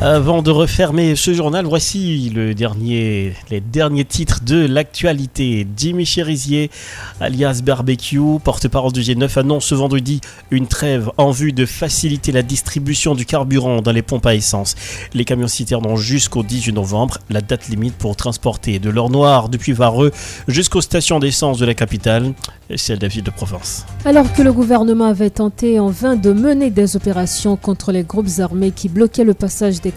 Avant 0.03 0.41
de 0.41 0.49
refermer 0.49 1.15
ce 1.15 1.31
journal, 1.31 1.63
voici 1.67 2.33
les 2.33 2.55
derniers 2.55 4.05
titres 4.05 4.39
de 4.43 4.65
l'actualité. 4.65 5.67
Jimmy 5.77 6.07
Cherizier, 6.07 6.71
alias 7.19 7.61
Barbecue, 7.63 8.39
porte-parole 8.43 8.93
du 8.93 9.01
G9, 9.01 9.37
annonce 9.37 9.65
ce 9.65 9.75
vendredi 9.75 10.19
une 10.49 10.65
trêve 10.65 11.11
en 11.19 11.29
vue 11.29 11.53
de 11.53 11.67
faciliter 11.67 12.31
la 12.31 12.41
distribution 12.41 13.13
du 13.13 13.27
carburant 13.27 13.83
dans 13.83 13.91
les 13.91 14.01
pompes 14.01 14.25
à 14.25 14.33
essence. 14.33 14.73
Les 15.13 15.23
camions 15.23 15.47
citernes 15.47 15.95
jusqu'au 15.97 16.41
18 16.41 16.73
novembre 16.73 17.19
la 17.29 17.41
date 17.41 17.69
limite 17.69 17.93
pour 17.93 18.15
transporter 18.15 18.79
de 18.79 18.89
l'or 18.89 19.11
noir 19.11 19.49
depuis 19.49 19.73
Vareux 19.73 20.11
jusqu'aux 20.47 20.81
stations 20.81 21.19
d'essence 21.19 21.59
de 21.59 21.65
la 21.67 21.75
capitale, 21.75 22.33
celle 22.75 22.97
de 22.97 23.03
la 23.03 23.07
ville 23.07 23.23
de 23.23 23.29
Provence. 23.29 23.85
Alors 24.05 24.33
que 24.33 24.41
le 24.41 24.51
gouvernement 24.51 25.05
avait 25.05 25.29
tenté 25.29 25.79
en 25.79 25.89
vain 25.89 26.15
de 26.15 26.33
mener 26.33 26.71
des 26.71 26.95
opérations 26.95 27.55
contre 27.55 27.91
les 27.91 28.01
groupes 28.01 28.39
armés 28.39 28.71
qui 28.71 28.89
bloquaient 28.89 29.25
le 29.25 29.35
passage 29.35 29.79
des 29.79 29.90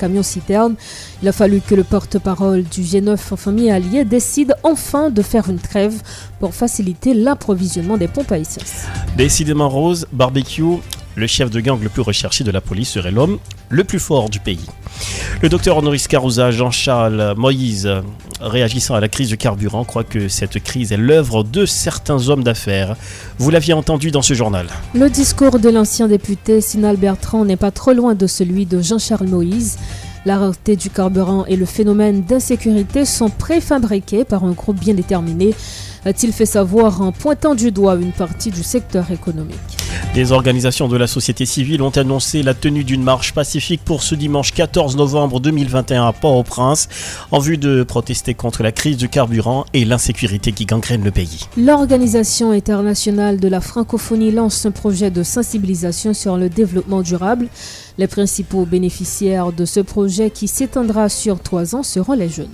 Il 1.22 1.28
a 1.28 1.32
fallu 1.32 1.60
que 1.60 1.74
le 1.74 1.84
porte-parole 1.84 2.64
du 2.64 2.82
G9 2.82 3.18
en 3.30 3.36
famille 3.36 3.70
alliée 3.70 4.04
décide 4.04 4.54
enfin 4.62 5.10
de 5.10 5.22
faire 5.22 5.48
une 5.48 5.58
trêve 5.58 6.02
pour 6.40 6.54
faciliter 6.54 7.14
l'approvisionnement 7.14 7.96
des 7.96 8.08
pompes 8.08 8.32
à. 8.32 8.36
Décidément 9.16 9.68
rose, 9.68 10.06
barbecue, 10.12 10.78
le 11.16 11.26
chef 11.26 11.50
de 11.50 11.60
gang 11.60 11.80
le 11.82 11.88
plus 11.88 12.02
recherché 12.02 12.44
de 12.44 12.50
la 12.50 12.60
police 12.60 12.90
serait 12.90 13.10
l'homme 13.10 13.38
le 13.68 13.84
plus 13.84 13.98
fort 13.98 14.28
du 14.28 14.40
pays. 14.40 14.66
Le 15.42 15.48
docteur 15.48 15.76
honoris 15.76 16.08
Carusa 16.08 16.50
Jean-Charles 16.50 17.34
Moïse, 17.36 17.88
réagissant 18.40 18.94
à 18.94 19.00
la 19.00 19.08
crise 19.08 19.28
du 19.28 19.36
carburant, 19.36 19.84
croit 19.84 20.04
que 20.04 20.28
cette 20.28 20.62
crise 20.62 20.92
est 20.92 20.96
l'œuvre 20.96 21.44
de 21.44 21.66
certains 21.66 22.28
hommes 22.28 22.44
d'affaires. 22.44 22.96
Vous 23.38 23.50
l'aviez 23.50 23.74
entendu 23.74 24.10
dans 24.10 24.22
ce 24.22 24.34
journal. 24.34 24.66
Le 24.94 25.08
discours 25.08 25.58
de 25.58 25.68
l'ancien 25.68 26.08
député 26.08 26.60
Sinal 26.60 26.96
Bertrand 26.96 27.44
n'est 27.44 27.56
pas 27.56 27.70
trop 27.70 27.92
loin 27.92 28.14
de 28.14 28.26
celui 28.26 28.66
de 28.66 28.80
Jean-Charles 28.80 29.28
Moïse. 29.28 29.78
La 30.26 30.38
rareté 30.38 30.74
du 30.76 30.88
carburant 30.88 31.44
et 31.46 31.56
le 31.56 31.66
phénomène 31.66 32.22
d'insécurité 32.22 33.04
sont 33.04 33.28
préfabriqués 33.28 34.24
par 34.24 34.44
un 34.44 34.52
groupe 34.52 34.80
bien 34.80 34.94
déterminé 34.94 35.54
a-t-il 36.04 36.32
fait 36.32 36.46
savoir 36.46 37.00
en 37.00 37.12
pointant 37.12 37.54
du 37.54 37.70
doigt 37.70 37.96
une 37.96 38.12
partie 38.12 38.50
du 38.50 38.62
secteur 38.62 39.10
économique. 39.10 39.58
Les 40.14 40.30
organisations 40.30 40.86
de 40.86 40.96
la 40.96 41.06
société 41.06 41.44
civile 41.44 41.82
ont 41.82 41.90
annoncé 41.90 42.42
la 42.42 42.54
tenue 42.54 42.84
d'une 42.84 43.02
marche 43.02 43.32
pacifique 43.32 43.82
pour 43.84 44.02
ce 44.02 44.14
dimanche 44.14 44.52
14 44.52 44.96
novembre 44.96 45.40
2021 45.40 46.06
à 46.06 46.12
Port-au-Prince 46.12 46.88
en 47.30 47.38
vue 47.40 47.58
de 47.58 47.82
protester 47.82 48.34
contre 48.34 48.62
la 48.62 48.70
crise 48.70 48.96
du 48.96 49.08
carburant 49.08 49.64
et 49.72 49.84
l'insécurité 49.84 50.52
qui 50.52 50.66
gangrène 50.66 51.02
le 51.02 51.10
pays. 51.10 51.48
L'Organisation 51.56 52.52
internationale 52.52 53.40
de 53.40 53.48
la 53.48 53.60
francophonie 53.60 54.30
lance 54.30 54.64
un 54.66 54.70
projet 54.70 55.10
de 55.10 55.22
sensibilisation 55.22 56.14
sur 56.14 56.36
le 56.36 56.48
développement 56.48 57.02
durable. 57.02 57.48
Les 57.98 58.06
principaux 58.06 58.66
bénéficiaires 58.66 59.52
de 59.52 59.64
ce 59.64 59.80
projet 59.80 60.30
qui 60.30 60.46
s'étendra 60.46 61.08
sur 61.08 61.40
trois 61.40 61.74
ans 61.74 61.82
seront 61.82 62.14
les 62.14 62.28
jeunes. 62.28 62.48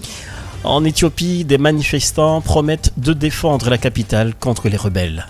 En 0.63 0.85
Éthiopie, 0.85 1.47
des 1.47 1.57
manifestants 1.57 2.43
promettent 2.43 2.93
de 2.99 3.15
défendre 3.15 3.71
la 3.71 3.79
capitale 3.79 4.35
contre 4.35 4.69
les 4.69 4.77
rebelles. 4.77 5.27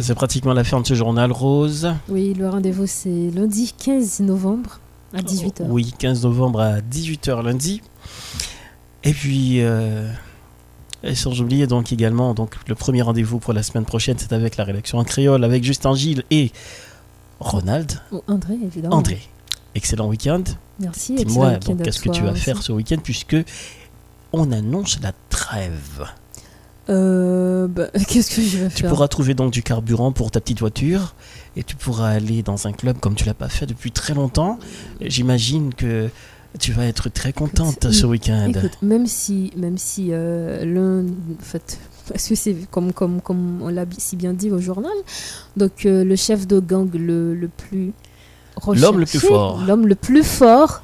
C'est 0.00 0.14
pratiquement 0.14 0.54
la 0.54 0.64
fin 0.64 0.80
de 0.80 0.86
ce 0.86 0.94
journal, 0.94 1.30
Rose. 1.30 1.92
Oui, 2.08 2.34
le 2.34 2.48
rendez-vous 2.48 2.86
c'est 2.86 3.30
lundi 3.32 3.72
15 3.78 4.20
novembre. 4.20 4.80
À 5.12 5.20
18h. 5.20 5.62
Oui, 5.68 5.92
15 5.98 6.22
novembre 6.22 6.60
à 6.60 6.80
18h 6.80 7.42
lundi. 7.42 7.82
Et 9.02 9.12
puis, 9.12 9.60
euh, 9.60 10.10
et 11.02 11.14
sans 11.14 11.40
oublier 11.40 11.66
donc 11.66 11.92
également 11.92 12.34
donc, 12.34 12.56
le 12.68 12.74
premier 12.74 13.02
rendez-vous 13.02 13.38
pour 13.38 13.52
la 13.52 13.62
semaine 13.62 13.84
prochaine, 13.84 14.16
c'est 14.18 14.32
avec 14.32 14.56
la 14.56 14.64
rédaction 14.64 14.98
en 14.98 15.04
créole, 15.04 15.44
avec 15.44 15.64
Justin 15.64 15.94
Gilles 15.94 16.24
et 16.30 16.52
Ronald. 17.40 18.00
Ou 18.12 18.22
André, 18.28 18.54
évidemment. 18.62 18.96
André. 18.96 19.20
Excellent 19.74 20.08
week-end. 20.08 20.44
Merci. 20.78 21.14
Dis-moi, 21.14 21.56
qu'est-ce 21.56 22.00
que 22.00 22.10
tu 22.10 22.22
vas 22.22 22.34
faire 22.34 22.62
ce 22.62 22.72
week-end 22.72 22.98
puisque 23.02 23.36
on 24.32 24.52
annonce 24.52 25.00
la 25.00 25.12
trêve 25.28 26.06
euh, 26.90 27.68
bah, 27.68 27.88
Qu'est-ce 28.08 28.34
que 28.34 28.42
je 28.42 28.58
vais 28.58 28.70
faire 28.70 28.74
Tu 28.74 28.84
pourras 28.84 29.08
trouver 29.08 29.34
donc 29.34 29.52
du 29.52 29.62
carburant 29.62 30.12
pour 30.12 30.30
ta 30.30 30.40
petite 30.40 30.60
voiture 30.60 31.14
et 31.56 31.62
tu 31.62 31.76
pourras 31.76 32.08
aller 32.08 32.42
dans 32.42 32.66
un 32.66 32.72
club 32.72 32.98
comme 32.98 33.14
tu 33.14 33.24
l'as 33.24 33.34
pas 33.34 33.48
fait 33.48 33.66
depuis 33.66 33.90
très 33.90 34.14
longtemps. 34.14 34.58
J'imagine 35.00 35.74
que 35.74 36.08
tu 36.58 36.72
vas 36.72 36.86
être 36.86 37.08
très 37.08 37.32
contente 37.32 37.90
ce 37.92 38.06
week-end. 38.06 38.52
même 38.82 39.06
si, 39.06 39.52
même 39.56 39.78
si 39.78 40.08
euh, 40.10 40.64
l'un, 40.64 41.06
en 41.06 41.42
fait, 41.42 41.78
parce 42.08 42.28
que 42.28 42.34
c'est 42.34 42.56
comme, 42.70 42.92
comme, 42.92 43.20
comme 43.20 43.62
on 43.62 43.68
l'a 43.68 43.84
si 43.98 44.16
bien 44.16 44.32
dit 44.32 44.50
au 44.50 44.58
journal, 44.58 44.92
donc 45.56 45.86
euh, 45.86 46.04
le 46.04 46.16
chef 46.16 46.46
de 46.46 46.58
gang 46.58 46.90
le, 46.92 47.34
le 47.34 47.48
plus 47.48 47.92
l'homme 48.74 48.98
le 48.98 49.06
plus 49.06 49.20
fort, 49.20 49.62
l'homme 49.66 49.86
le 49.86 49.94
plus 49.94 50.24
fort 50.24 50.82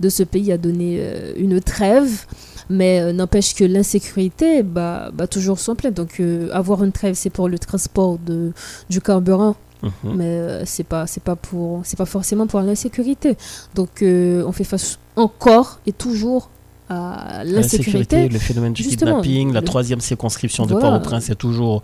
de 0.00 0.08
ce 0.08 0.22
pays 0.22 0.52
a 0.52 0.58
donné 0.58 0.98
euh, 1.00 1.32
une 1.36 1.60
trêve. 1.60 2.26
Mais 2.70 3.12
n'empêche 3.12 3.54
que 3.54 3.64
l'insécurité 3.64 4.62
bat, 4.62 5.10
bah, 5.12 5.26
toujours 5.26 5.58
son 5.58 5.74
plein. 5.74 5.90
Donc 5.90 6.20
avoir 6.52 6.84
une 6.84 6.92
trêve, 6.92 7.14
c'est 7.14 7.30
pour 7.30 7.48
le 7.48 7.58
transport 7.58 8.18
de, 8.18 8.52
du 8.90 9.00
carburant 9.00 9.56
Mhm. 9.82 10.14
Mais 10.16 10.24
euh, 10.24 10.62
c'est 10.64 10.84
pas 10.84 11.06
c'est 11.06 11.22
pas 11.22 11.36
pour 11.36 11.82
c'est 11.84 11.96
pas 11.96 12.06
forcément 12.06 12.46
pour 12.46 12.60
l'insécurité. 12.60 13.36
Donc 13.74 14.02
euh, 14.02 14.44
on 14.46 14.52
fait 14.52 14.64
face 14.64 14.98
encore 15.16 15.80
et 15.86 15.92
toujours 15.92 16.50
à 16.88 17.42
l'insécurité. 17.44 18.28
Le 18.28 18.38
phénomène 18.38 18.72
du 18.72 18.82
kidnapping, 18.82 19.52
la 19.52 19.62
troisième 19.62 20.00
circonscription 20.00 20.66
de 20.66 20.74
Port-au-Prince 20.74 21.28
est 21.30 21.34
toujours 21.34 21.82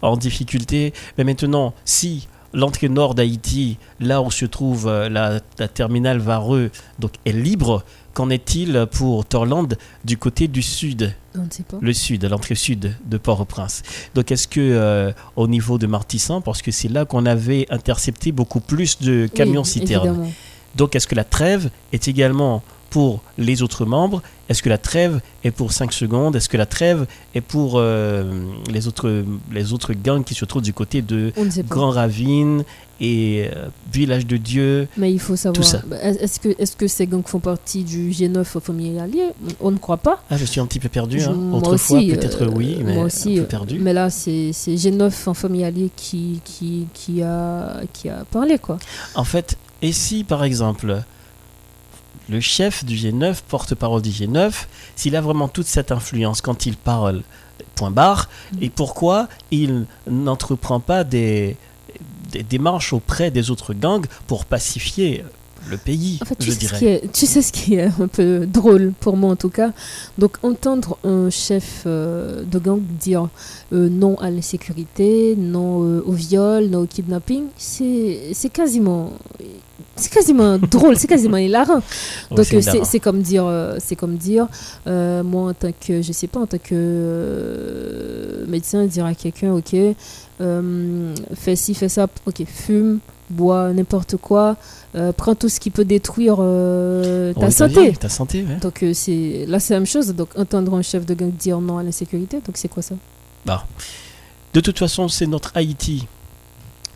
en 0.00 0.16
difficulté. 0.16 0.92
Mais 1.18 1.24
maintenant, 1.24 1.74
si 1.84 2.28
l'entrée 2.52 2.88
nord 2.88 3.14
d'Haïti, 3.16 3.78
là 3.98 4.22
où 4.22 4.30
se 4.30 4.44
trouve 4.44 4.86
euh, 4.86 5.08
la, 5.08 5.40
terminale 5.68 6.18
Vareux, 6.18 6.70
donc 7.00 7.12
est 7.24 7.32
libre, 7.32 7.82
Qu'en 8.14 8.30
est-il 8.30 8.86
pour 8.92 9.24
Torland 9.26 9.76
du 10.04 10.16
côté 10.16 10.46
du 10.46 10.62
sud? 10.62 11.14
On 11.36 11.42
ne 11.42 11.50
sait 11.50 11.64
pas. 11.64 11.78
Le 11.80 11.92
sud, 11.92 12.24
l'entrée 12.24 12.54
sud 12.54 12.94
de 13.04 13.18
Port-au-Prince. 13.18 13.82
Donc 14.14 14.30
est-ce 14.30 14.46
que 14.46 14.60
euh, 14.60 15.12
au 15.34 15.48
niveau 15.48 15.78
de 15.78 15.88
Martissan, 15.88 16.40
parce 16.40 16.62
que 16.62 16.70
c'est 16.70 16.88
là 16.88 17.04
qu'on 17.04 17.26
avait 17.26 17.66
intercepté 17.70 18.30
beaucoup 18.30 18.60
plus 18.60 19.00
de 19.00 19.26
camions 19.26 19.64
citernes. 19.64 20.30
Donc 20.76 20.94
est-ce 20.94 21.08
que 21.08 21.16
la 21.16 21.24
trêve 21.24 21.70
est 21.92 22.06
également 22.08 22.62
pour 22.94 23.22
les 23.38 23.62
autres 23.62 23.86
membres 23.86 24.22
Est-ce 24.48 24.62
que 24.62 24.68
la 24.68 24.78
trêve 24.78 25.20
est 25.42 25.50
pour 25.50 25.72
5 25.72 25.92
secondes? 25.92 26.36
Est-ce 26.36 26.48
que 26.48 26.56
la 26.56 26.64
trêve 26.64 27.08
est 27.34 27.40
pour 27.40 27.72
euh, 27.74 28.22
les, 28.70 28.86
autres, 28.86 29.24
les 29.50 29.72
autres 29.72 29.94
gangs 29.94 30.22
qui 30.22 30.34
se 30.34 30.44
trouvent 30.44 30.62
du 30.62 30.72
côté 30.72 31.02
de 31.02 31.32
Grand 31.68 31.90
Ravine 31.90 32.62
et 33.00 33.48
euh, 33.52 33.66
Village 33.92 34.28
de 34.28 34.36
Dieu? 34.36 34.86
Mais 34.96 35.12
il 35.12 35.18
faut 35.18 35.34
savoir, 35.34 35.66
bah, 35.88 35.96
est-ce 36.04 36.38
que, 36.38 36.50
est 36.50 36.76
que 36.76 36.86
ces 36.86 37.08
gangs 37.08 37.26
font 37.26 37.40
partie 37.40 37.82
du 37.82 38.10
G9 38.10 38.44
famille 38.44 38.96
allié? 39.00 39.30
On 39.60 39.72
ne 39.72 39.78
croit 39.78 39.96
pas. 39.96 40.22
Ah, 40.30 40.36
je 40.36 40.44
suis 40.44 40.60
un 40.60 40.66
petit 40.66 40.78
peu 40.78 40.88
perdu. 40.88 41.20
Hein. 41.20 41.36
Autrefois, 41.52 41.98
peut-être 41.98 42.46
oui, 42.46 42.78
mais 42.84 42.94
moi 42.94 43.06
aussi, 43.06 43.38
un 43.38 43.42
peu 43.42 43.48
perdu. 43.48 43.80
Mais 43.80 43.92
là, 43.92 44.08
c'est 44.08 44.52
G9 44.52 45.10
en 45.26 45.34
famille 45.34 45.64
alliée 45.64 45.90
qui, 45.96 46.40
qui, 46.44 46.86
qui, 46.94 47.22
a, 47.22 47.80
qui 47.92 48.08
a 48.08 48.24
parlé. 48.30 48.56
quoi. 48.56 48.78
En 49.16 49.24
fait, 49.24 49.58
et 49.82 49.90
si 49.90 50.22
par 50.22 50.44
exemple 50.44 51.02
le 52.28 52.40
chef 52.40 52.84
du 52.84 52.96
G9, 52.96 53.36
porte-parole 53.48 54.02
du 54.02 54.10
G9, 54.10 54.52
s'il 54.96 55.16
a 55.16 55.20
vraiment 55.20 55.48
toute 55.48 55.66
cette 55.66 55.92
influence 55.92 56.40
quand 56.40 56.66
il 56.66 56.76
parle, 56.76 57.22
point 57.74 57.90
barre, 57.90 58.28
mm. 58.52 58.62
et 58.62 58.70
pourquoi 58.70 59.28
il 59.50 59.86
n'entreprend 60.08 60.80
pas 60.80 61.04
des, 61.04 61.56
des 62.30 62.42
démarches 62.42 62.92
auprès 62.92 63.30
des 63.30 63.50
autres 63.50 63.74
gangs 63.74 64.06
pour 64.26 64.44
pacifier 64.44 65.24
le 65.70 65.76
pays, 65.76 66.20
je 66.40 66.50
tu 66.50 66.56
dirais. 66.58 66.78
Sais 66.78 67.02
tu 67.12 67.26
sais 67.26 67.42
ce 67.42 67.52
qui 67.52 67.74
est 67.74 67.90
un 67.98 68.08
peu 68.08 68.46
drôle 68.46 68.92
pour 69.00 69.16
moi 69.16 69.30
en 69.30 69.36
tout 69.36 69.48
cas. 69.48 69.72
Donc 70.18 70.36
entendre 70.42 70.98
un 71.04 71.30
chef 71.30 71.84
euh, 71.86 72.44
de 72.44 72.58
gang 72.58 72.80
dire 72.80 73.28
euh, 73.72 73.88
non 73.88 74.16
à 74.18 74.30
l'insécurité, 74.30 75.34
non 75.36 75.84
euh, 75.84 76.02
au 76.06 76.12
viol, 76.12 76.66
non 76.66 76.80
au 76.80 76.86
kidnapping, 76.86 77.44
c'est 77.56 78.34
quasiment 78.52 79.12
c'est 79.96 80.12
quasiment 80.12 80.58
drôle, 80.58 80.96
c'est 80.96 81.06
quasiment 81.06 81.36
hilarant. 81.36 81.82
Donc 82.30 82.46
c'est 82.46 83.00
comme 83.00 83.22
dire, 83.22 83.46
c'est 83.78 83.96
comme 83.96 84.16
dire, 84.16 84.48
moi 84.86 85.50
en 85.50 85.54
tant 85.54 85.72
que, 85.72 86.02
je 86.02 86.12
sais 86.12 86.26
pas, 86.26 86.40
en 86.40 86.46
tant 86.46 86.58
que 86.58 88.44
médecin, 88.48 88.86
dire 88.86 89.06
à 89.06 89.14
quelqu'un, 89.14 89.52
ok, 89.52 89.76
fais 91.34 91.56
ci, 91.56 91.74
fais 91.74 91.88
ça, 91.88 92.06
ok, 92.26 92.44
fume, 92.46 93.00
bois 93.30 93.72
n'importe 93.72 94.16
quoi, 94.16 94.56
euh, 94.94 95.12
prends 95.12 95.34
tout 95.34 95.48
ce 95.48 95.60
qui 95.60 95.70
peut 95.70 95.84
détruire 95.84 96.36
euh, 96.38 97.32
ta, 97.34 97.50
santé. 97.50 97.92
ta 97.92 98.08
santé. 98.08 98.44
Donc 98.60 98.82
euh, 98.82 98.92
c'est 98.94 99.44
là 99.48 99.60
c'est 99.60 99.74
la 99.74 99.80
même 99.80 99.86
chose. 99.86 100.14
Donc 100.14 100.28
entendre 100.36 100.74
un 100.74 100.82
chef 100.82 101.06
de 101.06 101.14
gang 101.14 101.30
dire 101.30 101.60
non 101.60 101.78
à 101.78 101.82
l'insécurité, 101.82 102.40
donc 102.44 102.56
c'est 102.56 102.68
quoi 102.68 102.82
ça? 102.82 102.94
Bah. 103.44 103.66
De 104.52 104.60
toute 104.60 104.78
façon, 104.78 105.08
c'est 105.08 105.26
notre 105.26 105.50
Haïti. 105.56 106.06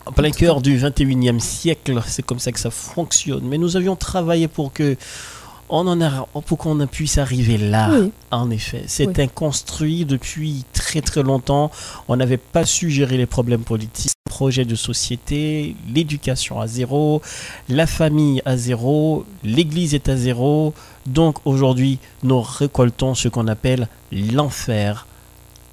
En 0.05 0.11
plein 0.11 0.31
cœur 0.31 0.61
du 0.61 0.77
21e 0.77 1.39
siècle, 1.39 2.01
c'est 2.07 2.25
comme 2.25 2.39
ça 2.39 2.51
que 2.51 2.59
ça 2.59 2.71
fonctionne. 2.71 3.43
Mais 3.43 3.57
nous 3.57 3.77
avions 3.77 3.95
travaillé 3.95 4.47
pour 4.47 4.73
que 4.73 4.95
on 5.69 5.85
en 5.87 6.01
a, 6.01 6.27
pour 6.45 6.57
qu'on 6.57 6.85
puisse 6.87 7.17
arriver 7.17 7.57
là. 7.57 7.91
En 8.31 8.49
effet, 8.49 8.83
c'est 8.87 9.19
inconstruit 9.19 10.03
depuis 10.05 10.65
très 10.73 11.01
très 11.01 11.21
longtemps. 11.21 11.69
On 12.07 12.15
n'avait 12.15 12.37
pas 12.37 12.65
su 12.65 12.89
gérer 12.89 13.17
les 13.17 13.27
problèmes 13.27 13.63
politiques, 13.63 14.13
projet 14.27 14.65
de 14.65 14.75
société, 14.75 15.75
l'éducation 15.93 16.59
à 16.59 16.67
zéro, 16.67 17.21
la 17.67 17.85
famille 17.85 18.41
à 18.45 18.57
zéro, 18.57 19.25
l'église 19.43 19.93
est 19.93 20.09
à 20.09 20.15
zéro. 20.15 20.73
Donc 21.05 21.37
aujourd'hui, 21.45 21.99
nous 22.23 22.41
récoltons 22.41 23.13
ce 23.13 23.27
qu'on 23.27 23.47
appelle 23.47 23.87
l'enfer 24.11 25.05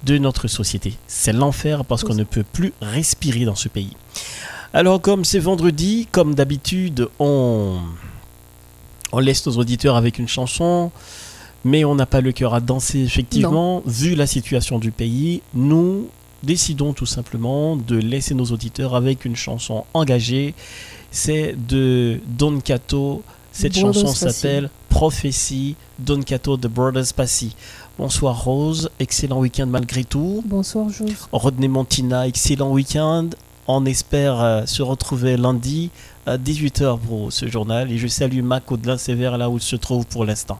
de 0.03 0.17
notre 0.17 0.47
société. 0.47 0.93
C'est 1.07 1.33
l'enfer 1.33 1.85
parce 1.85 2.03
qu'on 2.03 2.15
ne 2.15 2.23
peut 2.23 2.43
plus 2.43 2.73
respirer 2.81 3.45
dans 3.45 3.55
ce 3.55 3.69
pays. 3.69 3.95
Alors 4.73 5.01
comme 5.01 5.25
c'est 5.25 5.39
vendredi, 5.39 6.07
comme 6.11 6.35
d'habitude, 6.35 7.09
on 7.19 7.79
on 9.11 9.19
laisse 9.19 9.45
nos 9.45 9.53
auditeurs 9.53 9.95
avec 9.95 10.19
une 10.19 10.27
chanson, 10.27 10.91
mais 11.63 11.85
on 11.85 11.95
n'a 11.95 12.05
pas 12.05 12.21
le 12.21 12.31
cœur 12.31 12.53
à 12.53 12.59
danser, 12.59 12.99
effectivement. 12.99 13.81
Vu 13.85 14.15
la 14.15 14.27
situation 14.27 14.79
du 14.79 14.91
pays, 14.91 15.41
nous 15.53 16.09
décidons 16.43 16.93
tout 16.93 17.05
simplement 17.05 17.75
de 17.75 17.95
laisser 17.95 18.35
nos 18.35 18.45
auditeurs 18.45 18.95
avec 18.95 19.25
une 19.25 19.35
chanson 19.35 19.85
engagée. 19.93 20.53
C'est 21.11 21.55
de 21.67 22.19
Don 22.27 22.59
Cato. 22.59 23.23
Cette 23.51 23.77
chanson 23.77 24.07
s'appelle 24.07 24.69
Prophétie, 24.89 25.75
Don 25.97 26.21
Cato 26.21 26.57
de 26.57 26.67
Brothers 26.67 27.13
Passy. 27.15 27.55
Bonsoir 27.97 28.43
Rose, 28.43 28.91
excellent 28.99 29.39
week-end 29.39 29.65
malgré 29.65 30.03
tout. 30.03 30.43
Bonsoir 30.45 30.85
Rose. 30.85 31.27
Rodney 31.31 31.67
Montina, 31.67 32.27
excellent 32.27 32.71
week-end. 32.71 33.29
On 33.67 33.85
espère 33.85 34.39
euh, 34.39 34.65
se 34.67 34.83
retrouver 34.83 35.35
lundi 35.35 35.89
à 36.27 36.37
18h 36.37 36.99
pour 36.99 37.33
ce 37.33 37.47
journal. 37.47 37.91
Et 37.91 37.97
je 37.97 38.07
salue 38.07 38.43
Mac 38.43 38.71
Audelin 38.71 38.97
Sévère 38.97 39.37
là 39.39 39.49
où 39.49 39.57
il 39.57 39.63
se 39.63 39.75
trouve 39.75 40.05
pour 40.05 40.25
l'instant. 40.25 40.55